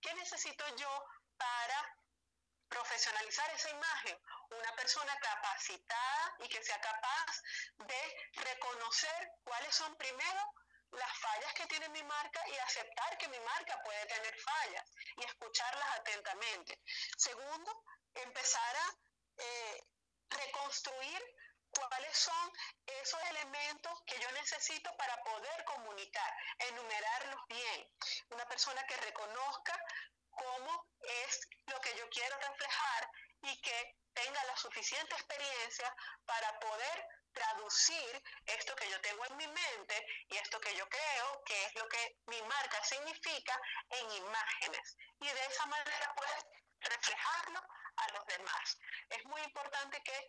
¿Qué 0.01 0.13
necesito 0.15 0.65
yo 0.75 1.05
para 1.37 1.95
profesionalizar 2.69 3.49
esa 3.51 3.69
imagen? 3.69 4.17
Una 4.51 4.75
persona 4.75 5.15
capacitada 5.19 6.35
y 6.39 6.49
que 6.49 6.63
sea 6.63 6.79
capaz 6.79 7.41
de 7.77 8.31
reconocer 8.33 9.31
cuáles 9.43 9.75
son 9.75 9.95
primero 9.97 10.53
las 10.91 11.19
fallas 11.19 11.53
que 11.53 11.67
tiene 11.67 11.89
mi 11.89 12.03
marca 12.03 12.41
y 12.47 12.57
aceptar 12.57 13.17
que 13.17 13.27
mi 13.27 13.39
marca 13.39 13.81
puede 13.83 14.05
tener 14.05 14.35
fallas 14.39 14.83
y 15.17 15.23
escucharlas 15.23 15.99
atentamente. 15.99 16.81
Segundo, 17.17 17.83
empezar 18.15 18.75
a 18.75 18.95
eh, 19.37 19.83
reconstruir 20.29 21.21
cuáles 21.71 22.17
son 22.17 22.51
esos 22.87 23.21
elementos 23.29 24.01
que 24.05 24.19
yo 24.19 24.31
necesito 24.31 24.95
para 24.97 25.15
poder 25.23 25.63
comunicar, 25.65 26.33
enumerarlos 26.59 27.47
bien. 27.47 27.87
Una 28.31 28.47
persona 28.47 28.83
que 28.87 28.97
reconozca 28.97 29.79
cómo 30.43 30.87
es 31.01 31.47
lo 31.67 31.79
que 31.81 31.95
yo 31.95 32.09
quiero 32.09 32.37
reflejar 32.39 33.11
y 33.41 33.61
que 33.61 33.95
tenga 34.13 34.43
la 34.45 34.57
suficiente 34.57 35.13
experiencia 35.15 35.95
para 36.25 36.59
poder 36.59 37.07
traducir 37.31 38.23
esto 38.45 38.75
que 38.75 38.89
yo 38.89 38.99
tengo 39.01 39.25
en 39.25 39.37
mi 39.37 39.47
mente 39.47 40.05
y 40.29 40.37
esto 40.37 40.59
que 40.59 40.75
yo 40.75 40.87
creo 40.89 41.43
que 41.45 41.65
es 41.65 41.75
lo 41.75 41.87
que 41.87 42.17
mi 42.25 42.41
marca 42.43 42.83
significa 42.83 43.59
en 43.89 44.11
imágenes. 44.11 44.97
Y 45.19 45.27
de 45.27 45.45
esa 45.45 45.65
manera 45.67 46.13
puedes 46.15 46.45
reflejarlo 46.81 47.61
a 47.97 48.11
los 48.13 48.25
demás. 48.25 48.77
Es 49.09 49.25
muy 49.25 49.41
importante 49.41 50.01
que 50.03 50.27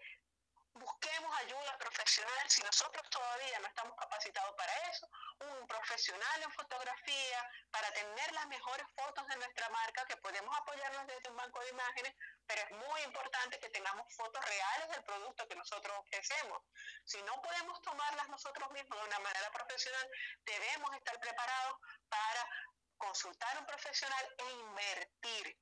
busquemos 0.75 1.37
ayuda 1.39 1.79
profesional 1.79 2.51
si 2.51 2.63
nosotros 2.63 3.09
todavía 3.11 3.59
no 3.59 3.67
estamos 3.67 3.97
capacitados 3.97 4.55
para 4.57 4.73
eso, 4.91 5.09
un 5.41 5.67
profesional 5.67 6.43
en 6.43 6.53
fotografía 6.53 7.51
para 7.71 7.93
tener 7.93 8.33
las 8.33 8.47
mejores 8.47 8.87
fotos 8.95 9.27
de 9.27 9.37
nuestra 9.37 9.69
marca, 9.71 10.05
que 10.07 10.17
podemos 10.19 10.57
apoyarnos 10.59 11.07
desde 11.07 11.31
un 11.31 11.37
banco 11.37 11.61
de 11.61 11.71
imágenes, 11.71 12.15
pero 12.47 12.63
es 12.63 12.71
muy 12.73 13.03
importante 13.03 13.59
que 13.59 13.71
tengamos 13.71 14.07
fotos 14.15 14.45
reales 14.45 14.89
del 14.91 15.05
producto 15.05 15.49
que 15.49 15.57
nosotros 15.57 15.99
ofrecemos. 15.99 16.63
Si 17.05 17.21
no 17.23 17.41
podemos 17.43 17.81
tomarlas 17.83 18.29
nosotros 18.29 18.71
mismos 18.73 18.99
de 18.99 19.07
una 19.07 19.19
manera 19.21 19.51
profesional, 19.51 20.09
debemos 20.45 20.95
estar 20.95 21.19
preparados 21.21 21.79
para 22.09 22.49
consultar 22.97 23.57
a 23.57 23.61
un 23.61 23.67
profesional 23.67 24.35
e 24.39 24.51
invertir 24.53 25.57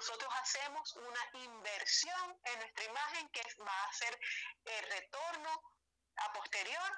nosotros 0.00 0.32
hacemos 0.42 0.96
una 0.96 1.44
inversión 1.44 2.38
en 2.42 2.58
nuestra 2.60 2.84
imagen 2.84 3.28
que 3.28 3.42
va 3.62 3.84
a 3.84 3.92
ser 3.92 4.18
el 4.64 4.90
retorno 4.90 5.50
a 6.16 6.32
posterior 6.32 6.90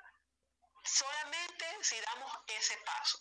solamente 0.85 1.65
si 1.81 1.97
damos 2.01 2.33
ese 2.47 2.77
paso. 2.87 3.19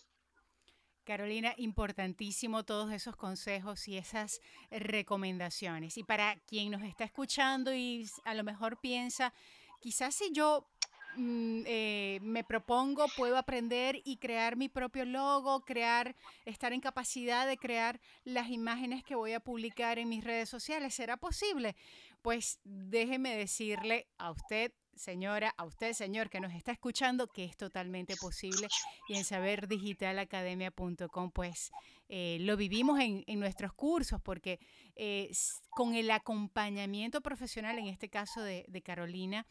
Carolina, 1.02 1.52
importantísimo 1.56 2.64
todos 2.64 2.92
esos 2.92 3.16
consejos 3.16 3.88
y 3.88 3.98
esas 3.98 4.40
recomendaciones. 4.70 5.98
Y 5.98 6.04
para 6.04 6.36
quien 6.46 6.70
nos 6.70 6.82
está 6.82 7.02
escuchando 7.02 7.74
y 7.74 8.08
a 8.24 8.34
lo 8.34 8.44
mejor 8.44 8.78
piensa, 8.80 9.34
quizás 9.80 10.14
si 10.14 10.30
yo 10.30 10.71
Mm, 11.16 11.64
eh, 11.66 12.20
me 12.22 12.42
propongo, 12.42 13.04
puedo 13.16 13.36
aprender 13.36 14.00
y 14.04 14.16
crear 14.16 14.56
mi 14.56 14.70
propio 14.70 15.04
logo, 15.04 15.62
crear, 15.64 16.16
estar 16.46 16.72
en 16.72 16.80
capacidad 16.80 17.46
de 17.46 17.58
crear 17.58 18.00
las 18.24 18.48
imágenes 18.48 19.04
que 19.04 19.14
voy 19.14 19.34
a 19.34 19.40
publicar 19.40 19.98
en 19.98 20.08
mis 20.08 20.24
redes 20.24 20.48
sociales. 20.48 20.94
¿Será 20.94 21.18
posible? 21.18 21.76
Pues 22.22 22.60
déjeme 22.64 23.36
decirle 23.36 24.08
a 24.16 24.30
usted, 24.30 24.72
señora, 24.94 25.54
a 25.58 25.64
usted, 25.64 25.92
señor, 25.92 26.30
que 26.30 26.40
nos 26.40 26.54
está 26.54 26.72
escuchando, 26.72 27.26
que 27.26 27.44
es 27.44 27.58
totalmente 27.58 28.16
posible. 28.16 28.68
Y 29.08 29.16
en 29.16 29.24
saberdigitalacademia.com, 29.24 31.30
pues 31.30 31.72
eh, 32.08 32.38
lo 32.40 32.56
vivimos 32.56 32.98
en, 33.00 33.22
nuestros 33.38 33.74
cursos, 33.74 34.22
porque 34.22 34.60
eh, 34.96 35.30
con 35.70 35.94
el 35.94 36.10
acompañamiento 36.10 37.20
profesional, 37.20 37.78
en 37.78 37.88
este 37.88 38.08
caso 38.08 38.40
de 38.42 38.82
Carolina, 38.82 39.46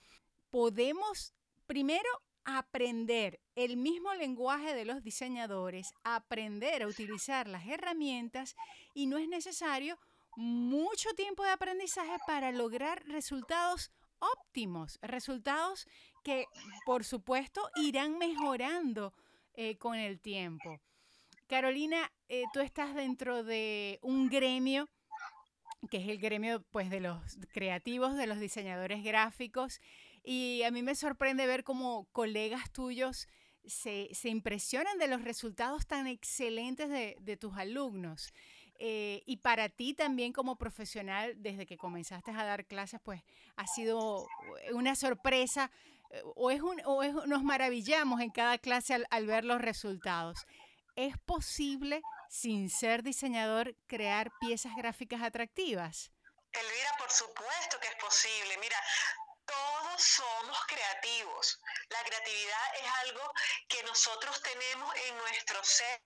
podemos 0.49 1.35
Primero, 1.71 2.09
aprender 2.43 3.39
el 3.55 3.77
mismo 3.77 4.13
lenguaje 4.15 4.75
de 4.75 4.83
los 4.83 5.01
diseñadores, 5.03 5.93
aprender 6.03 6.83
a 6.83 6.87
utilizar 6.87 7.47
las 7.47 7.65
herramientas 7.65 8.57
y 8.93 9.05
no 9.05 9.17
es 9.17 9.29
necesario 9.29 9.97
mucho 10.35 11.13
tiempo 11.15 11.45
de 11.45 11.51
aprendizaje 11.51 12.17
para 12.27 12.51
lograr 12.51 13.05
resultados 13.05 13.89
óptimos, 14.19 14.99
resultados 15.01 15.87
que 16.25 16.43
por 16.85 17.05
supuesto 17.05 17.61
irán 17.77 18.17
mejorando 18.17 19.13
eh, 19.53 19.77
con 19.77 19.95
el 19.95 20.19
tiempo. 20.19 20.81
Carolina, 21.47 22.11
eh, 22.27 22.43
tú 22.51 22.59
estás 22.59 22.93
dentro 22.95 23.45
de 23.45 23.97
un 24.01 24.27
gremio 24.27 24.89
que 25.89 25.97
es 25.97 26.07
el 26.07 26.19
gremio 26.19 26.61
pues, 26.71 26.89
de 26.89 26.99
los 26.99 27.37
creativos, 27.51 28.15
de 28.15 28.27
los 28.27 28.39
diseñadores 28.39 29.03
gráficos, 29.03 29.81
y 30.23 30.61
a 30.63 30.71
mí 30.71 30.83
me 30.83 30.95
sorprende 30.95 31.47
ver 31.47 31.63
cómo 31.63 32.07
colegas 32.11 32.71
tuyos 32.71 33.27
se, 33.65 34.09
impresionan 34.23 34.97
de 34.97 35.07
los 35.07 35.23
resultados 35.23 35.87
tan 35.87 36.07
excelentes 36.07 36.89
de, 36.89 37.37
tus 37.37 37.55
alumnos. 37.57 38.33
Eh, 38.83 39.21
y 39.27 39.37
para 39.37 39.69
ti 39.69 39.93
también 39.93 40.33
como 40.33 40.57
profesional, 40.57 41.35
desde 41.37 41.67
que 41.67 41.77
comenzaste 41.77 42.31
a 42.31 42.43
dar 42.43 42.65
clases, 42.65 42.99
pues 43.03 43.21
ha 43.55 43.67
sido 43.67 44.27
una 44.73 44.95
sorpresa 44.95 45.71
o, 46.35 46.51
es 46.51 46.61
un, 46.61 46.81
o 46.85 47.03
nos 47.27 47.43
maravillamos 47.43 48.21
en 48.21 48.31
cada 48.31 48.57
clase 48.57 48.93
al, 48.93 49.05
al 49.11 49.27
ver 49.27 49.45
los 49.45 49.61
resultados. 49.61 50.45
¿Es 50.95 51.17
posible, 51.19 52.01
sin 52.31 52.69
ser 52.69 53.03
diseñador, 53.03 53.75
crear 53.87 54.31
piezas 54.39 54.73
gráficas 54.77 55.21
atractivas? 55.21 56.11
Elvira, 56.53 56.91
por 56.97 57.11
supuesto 57.11 57.77
que 57.81 57.87
es 57.87 57.95
posible. 57.95 58.57
Mira, 58.61 58.77
todos 59.91 60.03
somos 60.03 60.65
creativos. 60.67 61.59
La 61.89 62.03
creatividad 62.03 62.75
es 62.75 62.91
algo 63.07 63.33
que 63.67 63.83
nosotros 63.83 64.41
tenemos 64.41 64.95
en 64.95 65.17
nuestro 65.17 65.63
ser 65.63 66.01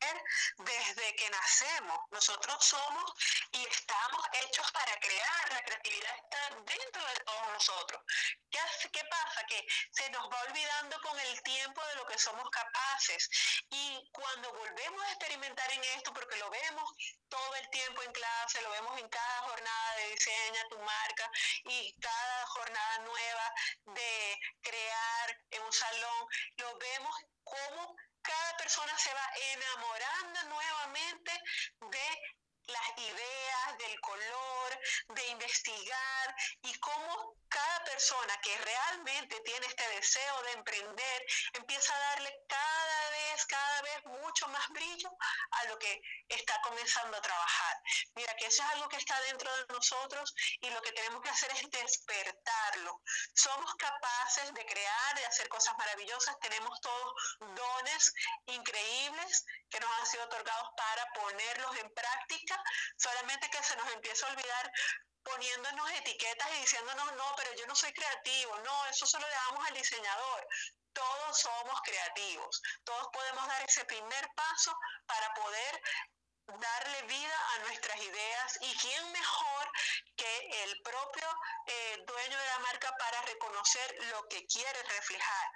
desde 0.57 1.15
que 1.15 1.29
nacemos. 1.29 1.99
Nosotros 2.11 2.65
somos 2.65 3.13
y 3.51 3.65
estamos 3.65 4.25
hechos 4.43 4.71
para 4.71 4.99
crear. 4.99 5.53
La 5.53 5.63
creatividad 5.63 6.15
está 6.15 6.49
dentro 6.65 7.05
de 7.05 7.19
todos 7.25 7.47
nosotros. 7.53 8.01
¿Qué, 8.49 8.59
¿Qué 8.91 9.03
pasa? 9.09 9.45
Que 9.47 9.65
se 9.91 10.09
nos 10.09 10.31
va 10.31 10.41
olvidando 10.47 11.01
con 11.01 11.19
el 11.19 11.43
tiempo 11.43 11.85
de 11.85 11.95
lo 11.95 12.07
que 12.07 12.17
somos 12.17 12.49
capaces. 12.49 13.29
Y 13.69 14.09
cuando 14.11 14.51
volvemos 14.53 15.03
a 15.03 15.09
experimentar 15.09 15.71
en 15.71 15.83
esto, 15.83 16.13
porque 16.13 16.37
lo 16.37 16.49
vemos 16.49 16.93
todo 17.29 17.55
el 17.55 17.69
tiempo 17.69 18.01
en 18.03 18.11
clase, 18.13 18.61
lo 18.61 18.71
vemos 18.71 18.99
en 18.99 19.09
cada 19.09 19.41
jornada 19.41 19.95
de 19.95 20.11
diseña 20.11 20.67
tu 20.69 20.79
marca 20.79 21.31
y 21.65 21.93
cada 21.99 22.47
jornada 22.47 22.99
nueva 22.99 23.53
de 23.85 24.39
crear 24.61 25.43
en 25.51 25.61
un 25.61 25.73
salón, 25.73 26.27
lo 26.57 26.77
vemos 26.77 27.15
como 27.43 27.95
cada 28.21 28.57
persona 28.57 28.97
se 28.97 29.13
va 29.13 29.29
enamorando 29.53 30.43
nuevamente 30.43 31.31
de 31.79 32.35
las 32.67 32.97
ideas, 32.97 33.77
del 33.77 33.99
color, 34.01 34.79
de 35.09 35.27
investigar 35.27 36.35
y 36.63 36.73
cómo 36.79 37.37
cada 37.47 37.83
persona 37.83 38.39
que 38.41 38.57
realmente 38.57 39.39
tiene 39.41 39.67
este 39.67 39.87
deseo 39.89 40.41
de 40.43 40.51
emprender 40.53 41.25
empieza 41.53 41.95
a 41.95 41.99
darle 41.99 42.33
cada 42.47 42.74
cada 43.45 43.81
vez 43.81 44.05
mucho 44.05 44.47
más 44.47 44.69
brillo 44.69 45.09
a 45.51 45.65
lo 45.65 45.77
que 45.77 46.01
está 46.29 46.61
comenzando 46.61 47.17
a 47.17 47.21
trabajar. 47.21 47.81
Mira 48.15 48.33
que 48.35 48.45
eso 48.45 48.63
es 48.63 48.69
algo 48.69 48.87
que 48.87 48.97
está 48.97 49.19
dentro 49.21 49.53
de 49.57 49.73
nosotros 49.73 50.33
y 50.61 50.69
lo 50.69 50.81
que 50.81 50.93
tenemos 50.93 51.21
que 51.21 51.29
hacer 51.29 51.51
es 51.51 51.69
despertarlo. 51.69 53.01
Somos 53.33 53.75
capaces 53.75 54.53
de 54.53 54.65
crear, 54.65 55.15
de 55.15 55.25
hacer 55.25 55.49
cosas 55.49 55.77
maravillosas, 55.77 56.39
tenemos 56.39 56.79
todos 56.79 57.37
dones 57.39 58.13
increíbles 58.45 59.45
que 59.69 59.79
nos 59.79 59.91
han 59.99 60.05
sido 60.05 60.23
otorgados 60.23 60.69
para 60.77 61.05
ponerlos 61.13 61.75
en 61.77 61.93
práctica, 61.93 62.61
solamente 62.97 63.49
que 63.49 63.63
se 63.63 63.75
nos 63.75 63.91
empieza 63.91 64.27
a 64.27 64.31
olvidar 64.31 64.71
poniéndonos 65.25 65.91
etiquetas 65.91 66.47
y 66.55 66.61
diciéndonos, 66.61 67.13
no, 67.13 67.33
pero 67.35 67.51
yo 67.55 67.65
no 67.65 67.75
soy 67.75 67.91
creativo, 67.93 68.57
no, 68.59 68.85
eso 68.87 69.07
solo 69.07 69.27
le 69.27 69.33
damos 69.33 69.67
al 69.67 69.73
diseñador. 69.73 70.47
Todos 70.95 71.37
somos 71.37 71.81
creativos, 71.83 72.61
todos 72.85 73.07
podemos 73.11 73.47
dar 73.47 73.61
ese 73.63 73.83
primer 73.85 74.25
paso 74.33 74.71
para 75.05 75.33
poder 75.33 75.81
darle 76.47 77.01
vida 77.03 77.37
a 77.53 77.59
nuestras 77.59 77.99
ideas 77.99 78.57
y 78.61 78.77
quién 78.77 79.11
mejor 79.11 79.71
que 80.15 80.63
el 80.63 80.81
propio 80.81 81.27
eh, 81.67 81.97
dueño 82.07 82.37
de 82.37 82.45
la 82.45 82.59
marca 82.59 82.95
para 82.97 83.21
reconocer 83.23 83.95
lo 84.11 84.23
que 84.29 84.45
quiere 84.45 84.83
reflejar. 84.83 85.51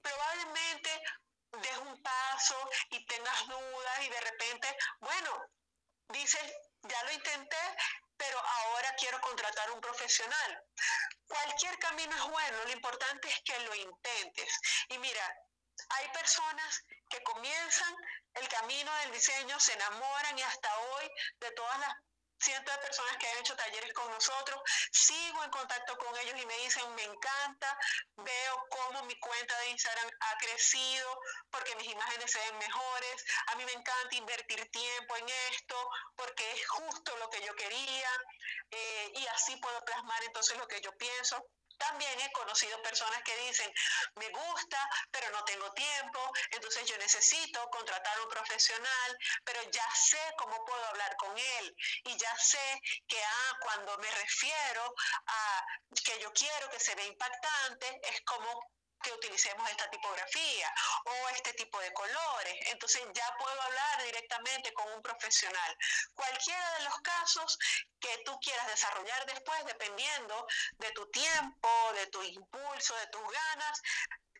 Probablemente 0.00 1.02
des 1.52 1.78
un 1.78 2.02
paso 2.02 2.70
y 2.90 3.04
tengas 3.06 3.46
dudas 3.46 4.00
y 4.00 4.08
de 4.08 4.20
repente, 4.20 4.76
bueno, 5.00 5.30
dices, 6.08 6.42
ya 6.82 7.02
lo 7.04 7.12
intenté, 7.12 7.76
pero 8.18 8.38
ahora 8.38 8.94
quiero 8.98 9.20
contratar 9.20 9.70
un 9.70 9.80
profesional. 9.80 10.62
Cualquier 11.26 11.78
camino 11.78 12.14
es 12.16 12.24
bueno, 12.24 12.64
lo 12.64 12.72
importante 12.72 13.28
es 13.28 13.40
que 13.44 13.58
lo 13.60 13.74
intentes. 13.74 14.60
Y 14.88 14.98
mira, 14.98 15.34
hay 15.90 16.08
personas 16.08 16.82
que 17.08 17.22
comienzan 17.22 17.94
el 18.34 18.48
camino 18.48 18.92
del 18.96 19.12
diseño, 19.12 19.58
se 19.58 19.72
enamoran 19.72 20.38
y 20.38 20.42
hasta 20.42 20.78
hoy 20.78 21.10
de 21.40 21.50
todas 21.52 21.78
las 21.80 21.94
cientos 22.40 22.74
de 22.74 22.80
personas 22.80 23.16
que 23.16 23.28
han 23.28 23.38
hecho 23.38 23.56
talleres 23.56 23.92
con 23.92 24.10
nosotros, 24.10 24.60
sigo 24.92 25.44
en 25.44 25.50
contacto 25.50 25.96
con 25.98 26.16
ellos 26.18 26.40
y 26.40 26.46
me 26.46 26.56
dicen, 26.58 26.94
me 26.94 27.04
encanta, 27.04 27.78
veo 28.16 28.66
cómo 28.70 29.02
mi 29.04 29.18
cuenta 29.18 29.58
de 29.60 29.70
Instagram 29.70 30.10
ha 30.20 30.38
crecido 30.38 31.20
porque 31.50 31.74
mis 31.76 31.88
imágenes 31.88 32.30
se 32.30 32.38
ven 32.38 32.58
mejores, 32.58 33.24
a 33.48 33.56
mí 33.56 33.64
me 33.64 33.72
encanta 33.72 34.16
invertir 34.16 34.70
tiempo 34.70 35.16
en 35.16 35.28
esto 35.50 35.90
porque 36.16 36.52
es 36.52 36.68
justo 36.68 37.16
lo 37.18 37.28
que 37.30 37.44
yo 37.44 37.54
quería 37.54 38.10
eh, 38.70 39.12
y 39.14 39.26
así 39.28 39.56
puedo 39.56 39.84
plasmar 39.84 40.22
entonces 40.24 40.56
lo 40.58 40.66
que 40.66 40.80
yo 40.80 40.92
pienso. 40.96 41.44
También 41.78 42.20
he 42.20 42.32
conocido 42.32 42.82
personas 42.82 43.22
que 43.22 43.36
dicen, 43.46 43.72
me 44.16 44.28
gusta, 44.30 44.78
pero 45.10 45.30
no 45.30 45.44
tengo 45.44 45.72
tiempo, 45.72 46.32
entonces 46.50 46.86
yo 46.86 46.96
necesito 46.98 47.68
contratar 47.70 48.18
a 48.18 48.22
un 48.22 48.28
profesional, 48.28 49.18
pero 49.44 49.62
ya 49.70 49.88
sé 49.94 50.20
cómo 50.36 50.64
puedo 50.64 50.84
hablar 50.86 51.16
con 51.16 51.36
él 51.36 51.76
y 52.04 52.16
ya 52.16 52.36
sé 52.36 52.80
que 53.06 53.22
ah, 53.22 53.56
cuando 53.60 53.96
me 53.98 54.10
refiero 54.10 54.94
a 55.26 55.64
que 56.04 56.18
yo 56.20 56.32
quiero 56.32 56.70
que 56.70 56.80
se 56.80 56.94
vea 56.94 57.06
impactante, 57.06 58.00
es 58.02 58.20
como 58.22 58.77
que 59.02 59.12
utilicemos 59.12 59.68
esta 59.70 59.88
tipografía 59.90 60.72
o 61.04 61.28
este 61.30 61.52
tipo 61.54 61.78
de 61.80 61.92
colores. 61.92 62.54
Entonces 62.66 63.02
ya 63.14 63.36
puedo 63.38 63.62
hablar 63.62 64.02
directamente 64.04 64.72
con 64.72 64.92
un 64.92 65.02
profesional. 65.02 65.76
Cualquiera 66.14 66.74
de 66.78 66.84
los 66.84 67.00
casos 67.00 67.58
que 68.00 68.18
tú 68.24 68.38
quieras 68.40 68.66
desarrollar 68.68 69.26
después, 69.26 69.64
dependiendo 69.64 70.46
de 70.78 70.90
tu 70.92 71.10
tiempo, 71.10 71.92
de 71.94 72.06
tu 72.08 72.22
impulso, 72.22 72.94
de 72.96 73.06
tus 73.08 73.22
ganas, 73.22 73.82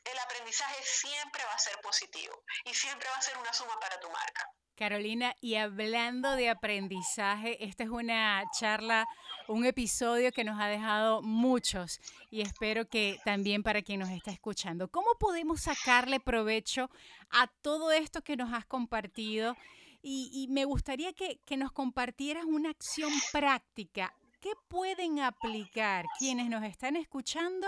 el 0.05 0.19
aprendizaje 0.19 0.83
siempre 0.85 1.45
va 1.45 1.53
a 1.53 1.59
ser 1.59 1.79
positivo 1.81 2.45
y 2.65 2.75
siempre 2.75 3.09
va 3.11 3.17
a 3.17 3.23
ser 3.23 3.37
una 3.39 3.53
suma 3.53 3.79
para 3.79 4.01
tu 4.01 4.11
marca. 4.11 4.51
Carolina, 4.79 5.35
y 5.41 5.57
hablando 5.57 6.37
de 6.37 6.49
aprendizaje, 6.49 7.65
esta 7.65 7.83
es 7.83 7.91
una 7.91 8.45
charla, 8.57 9.09
un 9.49 9.67
episodio 9.67 10.31
que 10.31 10.45
nos 10.45 10.61
ha 10.61 10.69
dejado 10.69 11.21
muchos 11.21 12.01
y 12.31 12.43
espero 12.43 12.89
que 12.89 13.19
también 13.25 13.65
para 13.65 13.83
quien 13.83 13.99
nos 13.99 14.11
está 14.11 14.31
escuchando. 14.31 14.87
¿Cómo 14.87 15.09
podemos 15.19 15.63
sacarle 15.63 16.21
provecho 16.21 16.91
a 17.29 17.49
todo 17.61 17.91
esto 17.91 18.23
que 18.23 18.37
nos 18.37 18.53
has 18.53 18.67
compartido? 18.67 19.57
Y, 20.01 20.47
me 20.51 20.65
gustaría 20.65 21.13
que, 21.13 21.41
que 21.45 21.57
nos 21.57 21.73
compartieras 21.73 22.45
una 22.45 22.71
acción 22.71 23.11
práctica. 23.33 24.15
¿Qué 24.41 24.53
pueden 24.69 25.19
aplicar 25.19 26.07
quienes 26.21 26.49
nos 26.49 26.63
están 26.63 26.95
escuchando 26.95 27.67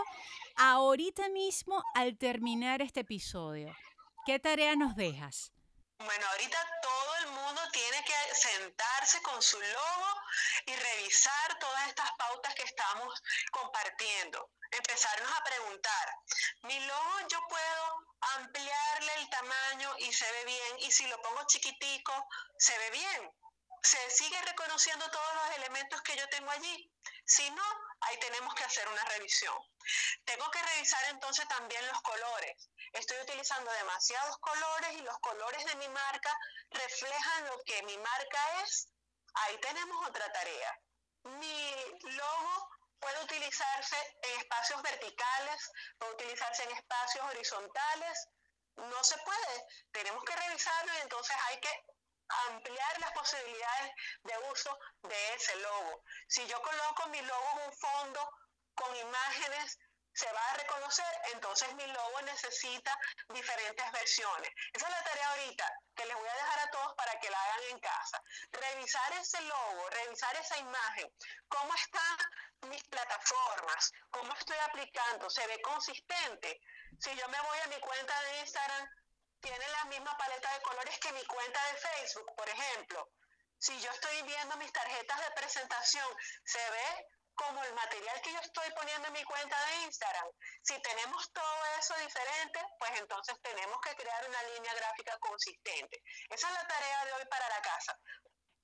ahorita 0.55 1.29
mismo 1.31 1.83
al 1.95 2.17
terminar 2.17 2.83
este 2.83 3.01
episodio? 3.01 3.75
¿Qué 4.25 4.39
tarea 4.39 4.77
nos 4.77 4.95
dejas? 4.95 5.53
Bueno, 6.03 6.27
ahorita 6.29 6.81
todo 6.81 7.17
el 7.17 7.27
mundo 7.27 7.61
tiene 7.73 8.03
que 8.05 8.35
sentarse 8.35 9.21
con 9.21 9.43
su 9.43 9.61
logo 9.61 10.23
y 10.65 10.75
revisar 10.75 11.59
todas 11.59 11.89
estas 11.89 12.11
pautas 12.17 12.55
que 12.55 12.63
estamos 12.63 13.23
compartiendo. 13.51 14.51
Empezarnos 14.71 15.31
a 15.31 15.45
preguntar, 15.45 16.17
mi 16.63 16.81
logo 16.87 17.21
yo 17.29 17.39
puedo 17.49 18.07
ampliarle 18.37 19.15
el 19.17 19.29
tamaño 19.29 19.95
y 19.99 20.11
se 20.11 20.31
ve 20.33 20.45
bien, 20.47 20.79
y 20.79 20.91
si 20.91 21.07
lo 21.07 21.21
pongo 21.21 21.47
chiquitico, 21.47 22.29
se 22.57 22.79
ve 22.79 22.91
bien. 22.93 23.31
¿Se 23.83 24.11
sigue 24.11 24.41
reconociendo 24.41 25.11
todos 25.11 25.35
los 25.35 25.57
elementos 25.59 26.01
que 26.01 26.17
yo 26.17 26.27
tengo 26.31 26.51
allí? 26.51 26.91
Si 27.27 27.51
no, 27.51 27.65
ahí 28.01 28.19
tenemos 28.19 28.55
que 28.55 28.65
hacer 28.65 28.89
una 28.89 29.05
revisión. 29.05 29.57
Tengo 30.25 30.51
que 30.51 30.63
revisar 30.63 31.05
entonces 31.11 31.47
también 31.49 31.87
los 31.87 32.01
colores. 32.03 32.69
Estoy 32.93 33.19
utilizando 33.19 33.71
demasiados 33.73 34.39
colores 34.39 34.93
y 34.93 35.03
los 35.03 35.19
colores 35.19 35.65
de 35.65 35.75
mi 35.77 35.89
marca 35.89 36.37
reflejan 36.71 37.47
lo 37.47 37.63
que 37.65 37.83
mi 37.85 37.97
marca 37.99 38.63
es. 38.63 38.89
Ahí 39.35 39.59
tenemos 39.61 40.09
otra 40.09 40.31
tarea. 40.33 40.81
Mi 41.23 41.75
logo 42.03 42.69
puede 42.99 43.23
utilizarse 43.25 43.97
en 44.23 44.41
espacios 44.41 44.83
verticales, 44.83 45.71
puede 45.99 46.13
utilizarse 46.15 46.65
en 46.65 46.73
espacios 46.73 47.25
horizontales. 47.27 48.29
No 48.77 49.05
se 49.05 49.17
puede. 49.19 49.67
Tenemos 49.93 50.25
que 50.25 50.37
revisarlo 50.37 50.95
y 50.95 50.99
entonces 50.99 51.37
hay 51.49 51.61
que 51.61 51.85
ampliar 52.49 53.01
las 53.01 53.13
posibilidades 53.13 53.93
de 54.25 54.39
uso 54.51 54.79
de 55.03 55.35
ese 55.35 55.57
logo. 55.57 56.05
Si 56.29 56.47
yo 56.47 56.61
coloco 56.63 57.09
mi 57.09 57.21
logo 57.23 57.51
en 57.53 57.69
un 57.69 57.73
fondo 57.79 58.31
con 58.75 58.95
imágenes, 58.97 59.79
se 60.13 60.31
va 60.33 60.51
a 60.51 60.55
reconocer, 60.55 61.07
entonces 61.33 61.73
mi 61.75 61.87
logo 61.87 62.23
necesita 62.23 62.99
diferentes 63.29 63.93
versiones. 63.93 64.51
Esa 64.73 64.87
es 64.87 64.93
la 64.93 65.05
tarea 65.05 65.31
ahorita 65.31 65.73
que 65.95 66.05
les 66.05 66.17
voy 66.17 66.29
a 66.29 66.35
dejar 66.35 66.59
a 66.59 66.71
todos 66.71 66.95
para 66.95 67.19
que 67.21 67.31
la 67.31 67.43
hagan 67.43 67.63
en 67.71 67.81
casa. 67.81 68.23
Revisar 68.51 69.13
ese 69.13 69.41
logo, 69.43 69.89
revisar 69.91 70.37
esa 70.37 70.59
imagen, 70.59 71.09
cómo 71.49 71.75
están 71.75 72.19
mis 72.69 72.83
plataformas, 72.85 73.93
cómo 74.11 74.33
estoy 74.35 74.59
aplicando, 74.59 75.31
se 75.31 75.47
ve 75.47 75.61
consistente. 75.63 76.61
Si 76.99 77.15
yo 77.17 77.29
me 77.29 77.41
voy 77.41 77.59
a 77.61 77.69
mi 77.69 77.81
cuenta 77.81 78.23
de 78.23 78.41
Instagram, 78.41 78.89
tiene 79.41 79.69
la 79.69 79.85
misma 79.87 80.17
paleta 80.17 80.53
de 80.55 80.63
colores 80.63 80.99
que 80.99 81.13
mi 81.13 81.25
cuenta 81.25 81.61
de 81.67 81.77
Facebook, 81.77 82.35
por 82.37 82.49
ejemplo. 82.49 83.09
Si 83.59 83.79
yo 83.81 83.91
estoy 83.91 84.23
viendo 84.23 84.57
mis 84.57 84.73
tarjetas 84.73 85.21
de 85.21 85.31
presentación, 85.37 86.07
se 86.45 86.59
ve 86.59 87.07
como 87.35 87.63
el 87.65 87.75
material 87.75 88.21
que 88.23 88.33
yo 88.33 88.41
estoy 88.41 88.71
poniendo 88.77 89.09
en 89.09 89.15
mi 89.15 89.25
cuenta 89.25 89.57
de 89.67 89.87
Instagram. 89.87 90.29
Si 90.63 90.75
tenemos 90.83 91.33
todo 91.33 91.59
eso 91.79 91.95
diferente, 92.05 92.61
pues 92.79 92.93
entonces 93.01 93.35
tenemos 93.43 93.79
que 93.81 93.95
crear 93.97 94.29
una 94.29 94.43
línea 94.55 94.75
gráfica 94.75 95.17
consistente. 95.19 96.03
Esa 96.29 96.49
es 96.49 96.55
la 96.55 96.67
tarea 96.67 97.05
de 97.07 97.13
hoy 97.13 97.25
para 97.31 97.49
la 97.49 97.61
casa. 97.63 97.99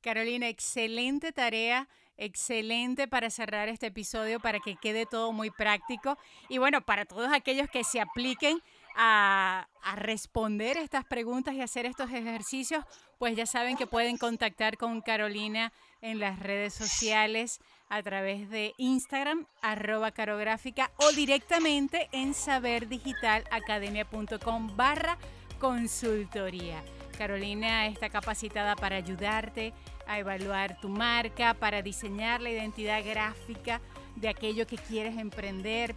Carolina, 0.02 0.48
excelente 0.48 1.32
tarea. 1.32 1.88
Excelente 2.18 3.08
para 3.08 3.28
cerrar 3.28 3.68
este 3.68 3.88
episodio, 3.88 4.40
para 4.40 4.58
que 4.58 4.76
quede 4.76 5.04
todo 5.04 5.32
muy 5.32 5.50
práctico. 5.50 6.16
Y 6.48 6.56
bueno, 6.56 6.80
para 6.80 7.04
todos 7.04 7.30
aquellos 7.30 7.68
que 7.68 7.84
se 7.84 8.00
apliquen 8.00 8.62
a, 8.96 9.68
responder 9.94 10.76
estas 10.78 11.04
preguntas 11.04 11.54
y 11.54 11.60
hacer 11.60 11.86
estos 11.86 12.10
ejercicios, 12.10 12.84
pues 13.18 13.36
ya 13.36 13.46
saben 13.46 13.76
que 13.76 13.86
pueden 13.86 14.18
contactar 14.18 14.76
con 14.76 15.00
Carolina 15.00 15.72
en 16.02 16.18
las 16.18 16.40
redes 16.40 16.74
sociales 16.74 17.60
a 17.88 18.02
través 18.02 18.50
de 18.50 18.74
Instagram, 18.78 19.46
arroba 19.62 20.10
carográfica 20.10 20.90
o 20.96 21.12
directamente 21.12 22.08
en 22.10 22.34
saberdigitalacademia.com 22.34 24.76
barra 24.76 25.18
consultoría. 25.60 26.82
Carolina 27.16 27.86
está 27.86 28.08
capacitada 28.10 28.74
para 28.76 28.96
ayudarte 28.96 29.72
a 30.06 30.18
evaluar 30.18 30.80
tu 30.80 30.88
marca, 30.88 31.54
para 31.54 31.80
diseñar 31.80 32.40
la 32.40 32.50
identidad 32.50 33.04
gráfica 33.04 33.80
de 34.16 34.28
aquello 34.28 34.66
que 34.66 34.76
quieres 34.76 35.16
emprender. 35.18 35.94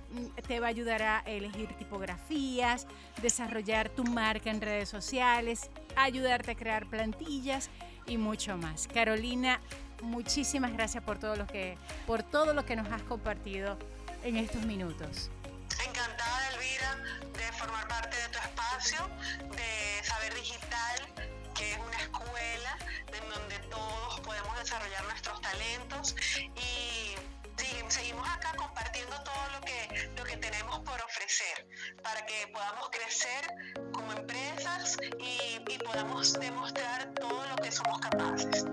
Te 0.47 0.59
va 0.59 0.67
a 0.67 0.69
ayudar 0.69 1.01
a 1.01 1.19
elegir 1.25 1.73
tipografías, 1.77 2.85
desarrollar 3.21 3.89
tu 3.89 4.03
marca 4.03 4.49
en 4.49 4.61
redes 4.61 4.89
sociales, 4.89 5.69
ayudarte 5.95 6.51
a 6.51 6.55
crear 6.55 6.85
plantillas 6.87 7.69
y 8.05 8.17
mucho 8.17 8.57
más. 8.57 8.87
Carolina, 8.87 9.61
muchísimas 10.01 10.73
gracias 10.73 11.03
por 11.03 11.17
todo 11.17 11.35
lo 11.35 11.47
que, 11.47 11.77
por 12.05 12.23
todo 12.23 12.53
lo 12.53 12.65
que 12.65 12.75
nos 12.75 12.87
has 12.91 13.01
compartido 13.03 13.77
en 14.23 14.37
estos 14.37 14.63
minutos. 14.63 15.29
Encantada, 15.87 16.49
Elvira, 16.53 16.97
de 17.33 17.53
formar 17.53 17.87
parte 17.87 18.17
de 18.17 18.29
tu 18.29 18.39
espacio, 18.39 18.99
de 19.55 20.03
Saber 20.03 20.33
Digital, 20.33 20.99
que 21.55 21.71
es 21.71 21.77
una 21.77 21.97
escuela 21.97 22.77
en 23.07 23.29
donde 23.29 23.59
todos 23.69 24.19
podemos 24.21 24.59
desarrollar 24.59 25.03
nuestros 25.05 25.39
talentos 25.41 26.15
todo 29.23 29.49
lo 29.53 29.61
que, 29.61 30.11
lo 30.17 30.23
que 30.23 30.37
tenemos 30.37 30.79
por 30.79 30.99
ofrecer 31.01 31.67
para 32.03 32.25
que 32.25 32.47
podamos 32.53 32.89
crecer 32.89 33.47
como 33.91 34.11
empresas 34.13 34.97
y, 35.19 35.61
y 35.71 35.77
podamos 35.79 36.33
demostrar 36.33 37.13
todo 37.15 37.45
lo 37.47 37.55
que 37.57 37.71
somos 37.71 37.99
capaces. 37.99 38.65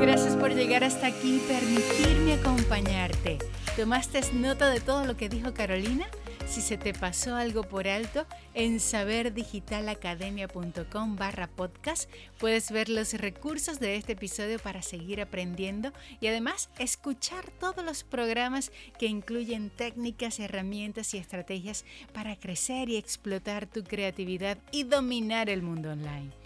Gracias 0.00 0.34
por 0.36 0.52
llegar 0.52 0.84
hasta 0.84 1.06
aquí 1.06 1.36
y 1.36 1.40
permitirme 1.40 2.34
acompañarte. 2.34 3.38
¿Tomaste 3.76 4.20
nota 4.32 4.68
de 4.68 4.80
todo 4.80 5.04
lo 5.04 5.16
que 5.16 5.28
dijo 5.28 5.54
Carolina? 5.54 6.06
Si 6.50 6.60
se 6.62 6.76
te 6.76 6.92
pasó 6.92 7.36
algo 7.36 7.62
por 7.62 7.86
alto, 7.86 8.26
en 8.54 8.80
saberdigitalacademia.com 8.80 11.14
barra 11.14 11.46
podcast 11.46 12.10
puedes 12.40 12.72
ver 12.72 12.88
los 12.88 13.12
recursos 13.12 13.78
de 13.78 13.94
este 13.94 14.14
episodio 14.14 14.58
para 14.58 14.82
seguir 14.82 15.20
aprendiendo 15.20 15.92
y 16.20 16.26
además 16.26 16.68
escuchar 16.80 17.48
todos 17.60 17.84
los 17.84 18.02
programas 18.02 18.72
que 18.98 19.06
incluyen 19.06 19.70
técnicas, 19.70 20.40
herramientas 20.40 21.14
y 21.14 21.18
estrategias 21.18 21.84
para 22.12 22.34
crecer 22.34 22.88
y 22.88 22.96
explotar 22.96 23.68
tu 23.68 23.84
creatividad 23.84 24.58
y 24.72 24.82
dominar 24.82 25.50
el 25.50 25.62
mundo 25.62 25.92
online. 25.92 26.39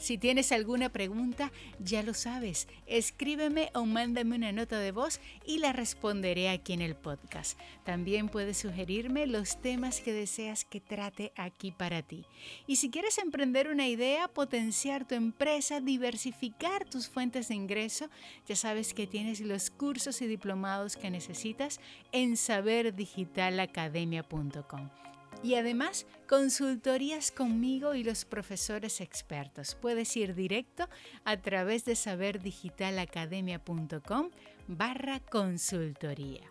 Si 0.00 0.16
tienes 0.16 0.50
alguna 0.50 0.88
pregunta, 0.88 1.52
ya 1.78 2.02
lo 2.02 2.14
sabes, 2.14 2.68
escríbeme 2.86 3.70
o 3.74 3.84
mándame 3.84 4.34
una 4.34 4.50
nota 4.50 4.78
de 4.78 4.92
voz 4.92 5.20
y 5.44 5.58
la 5.58 5.74
responderé 5.74 6.48
aquí 6.48 6.72
en 6.72 6.80
el 6.80 6.96
podcast. 6.96 7.60
También 7.84 8.30
puedes 8.30 8.56
sugerirme 8.56 9.26
los 9.26 9.60
temas 9.60 10.00
que 10.00 10.14
deseas 10.14 10.64
que 10.64 10.80
trate 10.80 11.34
aquí 11.36 11.70
para 11.70 12.00
ti. 12.00 12.24
Y 12.66 12.76
si 12.76 12.90
quieres 12.90 13.18
emprender 13.18 13.68
una 13.68 13.88
idea, 13.88 14.26
potenciar 14.28 15.06
tu 15.06 15.16
empresa, 15.16 15.82
diversificar 15.82 16.88
tus 16.88 17.10
fuentes 17.10 17.48
de 17.48 17.56
ingreso, 17.56 18.08
ya 18.46 18.56
sabes 18.56 18.94
que 18.94 19.06
tienes 19.06 19.40
los 19.40 19.68
cursos 19.68 20.22
y 20.22 20.26
diplomados 20.26 20.96
que 20.96 21.10
necesitas 21.10 21.78
en 22.10 22.38
saberdigitalacademia.com 22.38 25.09
y 25.42 25.54
además 25.54 26.06
consultorías 26.28 27.30
conmigo 27.30 27.94
y 27.94 28.04
los 28.04 28.24
profesores 28.24 29.00
expertos. 29.00 29.76
Puedes 29.80 30.16
ir 30.16 30.34
directo 30.34 30.88
a 31.24 31.36
través 31.38 31.84
de 31.84 31.94
saberdigitalacademia.com 31.96 34.30
barra 34.68 35.20
consultoría. 35.20 36.46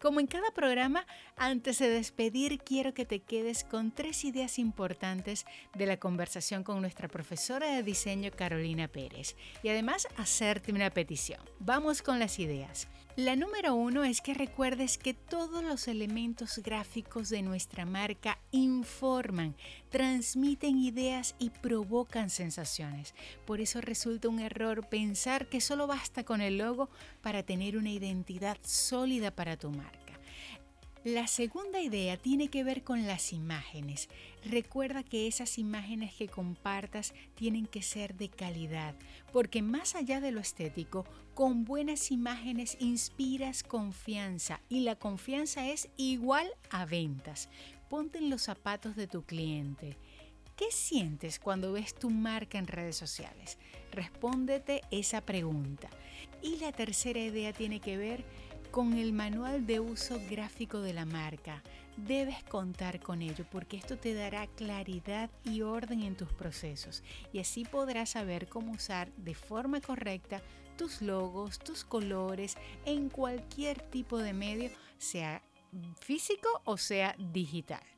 Como 0.00 0.20
en 0.20 0.26
cada 0.26 0.50
programa, 0.50 1.06
antes 1.36 1.78
de 1.78 1.88
despedir 1.88 2.58
quiero 2.58 2.92
que 2.92 3.06
te 3.06 3.20
quedes 3.20 3.64
con 3.64 3.92
tres 3.92 4.24
ideas 4.24 4.58
importantes 4.58 5.46
de 5.74 5.86
la 5.86 5.96
conversación 5.96 6.64
con 6.64 6.82
nuestra 6.82 7.08
profesora 7.08 7.74
de 7.74 7.82
diseño 7.82 8.30
Carolina 8.30 8.88
Pérez 8.88 9.36
y 9.62 9.70
además 9.70 10.06
hacerte 10.18 10.70
una 10.70 10.90
petición. 10.90 11.40
Vamos 11.60 12.02
con 12.02 12.18
las 12.18 12.38
ideas. 12.38 12.88
La 13.16 13.34
número 13.34 13.74
uno 13.74 14.04
es 14.04 14.20
que 14.20 14.34
recuerdes 14.34 14.98
que 14.98 15.14
todos 15.14 15.64
los 15.64 15.88
elementos 15.88 16.58
gráficos 16.58 17.30
de 17.30 17.40
nuestra 17.40 17.86
marca 17.86 18.38
informan, 18.50 19.56
transmiten 19.88 20.76
ideas 20.76 21.34
y 21.38 21.48
provocan 21.48 22.28
sensaciones. 22.28 23.14
Por 23.46 23.62
eso 23.62 23.80
resulta 23.80 24.28
un 24.28 24.38
error 24.38 24.86
pensar 24.90 25.46
que 25.46 25.62
solo 25.62 25.86
basta 25.86 26.24
con 26.24 26.42
el 26.42 26.58
logo 26.58 26.90
para 27.22 27.42
tener 27.42 27.78
una 27.78 27.90
identidad 27.90 28.58
sólida 28.60 29.30
para 29.30 29.56
tu 29.56 29.70
marca. 29.70 30.05
La 31.06 31.28
segunda 31.28 31.80
idea 31.80 32.16
tiene 32.16 32.48
que 32.48 32.64
ver 32.64 32.82
con 32.82 33.06
las 33.06 33.32
imágenes. 33.32 34.08
Recuerda 34.44 35.04
que 35.04 35.28
esas 35.28 35.56
imágenes 35.56 36.12
que 36.12 36.26
compartas 36.26 37.14
tienen 37.36 37.66
que 37.66 37.80
ser 37.80 38.16
de 38.16 38.28
calidad, 38.28 38.96
porque 39.32 39.62
más 39.62 39.94
allá 39.94 40.20
de 40.20 40.32
lo 40.32 40.40
estético, 40.40 41.04
con 41.32 41.64
buenas 41.64 42.10
imágenes 42.10 42.76
inspiras 42.80 43.62
confianza 43.62 44.60
y 44.68 44.80
la 44.80 44.96
confianza 44.96 45.68
es 45.68 45.88
igual 45.96 46.48
a 46.70 46.86
ventas. 46.86 47.50
Ponte 47.88 48.18
en 48.18 48.28
los 48.28 48.42
zapatos 48.42 48.96
de 48.96 49.06
tu 49.06 49.22
cliente. 49.22 49.96
¿Qué 50.56 50.72
sientes 50.72 51.38
cuando 51.38 51.70
ves 51.70 51.94
tu 51.94 52.10
marca 52.10 52.58
en 52.58 52.66
redes 52.66 52.96
sociales? 52.96 53.58
Respóndete 53.92 54.80
esa 54.90 55.20
pregunta. 55.20 55.88
Y 56.42 56.56
la 56.56 56.72
tercera 56.72 57.20
idea 57.20 57.52
tiene 57.52 57.78
que 57.78 57.96
ver 57.96 58.24
con 58.76 58.92
el 58.92 59.14
manual 59.14 59.64
de 59.64 59.80
uso 59.80 60.20
gráfico 60.28 60.82
de 60.82 60.92
la 60.92 61.06
marca. 61.06 61.62
Debes 61.96 62.44
contar 62.44 63.00
con 63.00 63.22
ello 63.22 63.46
porque 63.50 63.78
esto 63.78 63.96
te 63.96 64.12
dará 64.12 64.46
claridad 64.48 65.30
y 65.44 65.62
orden 65.62 66.02
en 66.02 66.14
tus 66.14 66.30
procesos 66.34 67.02
y 67.32 67.38
así 67.38 67.64
podrás 67.64 68.10
saber 68.10 68.50
cómo 68.50 68.72
usar 68.72 69.10
de 69.12 69.34
forma 69.34 69.80
correcta 69.80 70.42
tus 70.76 71.00
logos, 71.00 71.58
tus 71.58 71.84
colores 71.84 72.58
en 72.84 73.08
cualquier 73.08 73.80
tipo 73.80 74.18
de 74.18 74.34
medio, 74.34 74.70
sea 74.98 75.40
físico 75.98 76.60
o 76.64 76.76
sea 76.76 77.16
digital. 77.32 77.95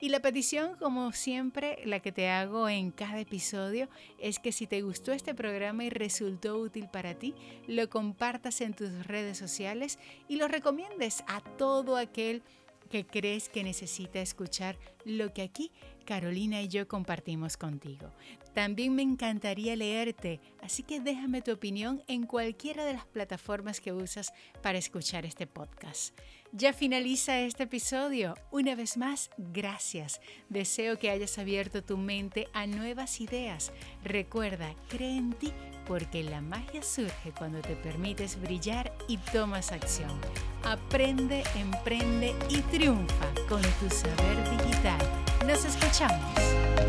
Y 0.00 0.08
la 0.08 0.20
petición, 0.20 0.76
como 0.78 1.12
siempre, 1.12 1.78
la 1.84 2.00
que 2.00 2.10
te 2.10 2.28
hago 2.28 2.68
en 2.68 2.90
cada 2.90 3.20
episodio, 3.20 3.88
es 4.18 4.38
que 4.38 4.50
si 4.50 4.66
te 4.66 4.80
gustó 4.80 5.12
este 5.12 5.34
programa 5.34 5.84
y 5.84 5.90
resultó 5.90 6.58
útil 6.58 6.88
para 6.88 7.14
ti, 7.14 7.34
lo 7.66 7.88
compartas 7.90 8.62
en 8.62 8.72
tus 8.72 9.06
redes 9.06 9.36
sociales 9.36 9.98
y 10.26 10.36
lo 10.36 10.48
recomiendes 10.48 11.22
a 11.26 11.40
todo 11.40 11.98
aquel 11.98 12.42
que 12.90 13.06
crees 13.06 13.48
que 13.48 13.62
necesita 13.62 14.20
escuchar 14.20 14.76
lo 15.04 15.32
que 15.32 15.42
aquí 15.42 15.70
Carolina 16.04 16.60
y 16.60 16.68
yo 16.68 16.88
compartimos 16.88 17.56
contigo. 17.56 18.10
También 18.52 18.94
me 18.96 19.02
encantaría 19.02 19.76
leerte, 19.76 20.40
así 20.60 20.82
que 20.82 20.98
déjame 20.98 21.40
tu 21.40 21.52
opinión 21.52 22.02
en 22.08 22.26
cualquiera 22.26 22.84
de 22.84 22.94
las 22.94 23.06
plataformas 23.06 23.80
que 23.80 23.92
usas 23.92 24.32
para 24.60 24.78
escuchar 24.78 25.24
este 25.24 25.46
podcast. 25.46 26.18
Ya 26.52 26.72
finaliza 26.72 27.38
este 27.40 27.62
episodio. 27.62 28.34
Una 28.50 28.74
vez 28.74 28.96
más, 28.96 29.30
gracias. 29.38 30.20
Deseo 30.48 30.98
que 30.98 31.08
hayas 31.10 31.38
abierto 31.38 31.84
tu 31.84 31.96
mente 31.96 32.48
a 32.52 32.66
nuevas 32.66 33.20
ideas. 33.20 33.72
Recuerda, 34.02 34.74
cree 34.88 35.16
en 35.16 35.32
ti 35.32 35.52
porque 35.86 36.24
la 36.24 36.40
magia 36.40 36.82
surge 36.82 37.32
cuando 37.38 37.60
te 37.60 37.76
permites 37.76 38.40
brillar 38.40 38.92
y 39.06 39.18
tomas 39.18 39.70
acción. 39.70 40.20
Aprende, 40.64 41.44
emprende 41.54 42.34
y 42.48 42.60
triunfa 42.62 43.32
con 43.48 43.62
tu 43.62 43.88
saber 43.88 44.50
digital. 44.50 44.98
Nos 45.46 45.64
escuchamos. 45.64 46.79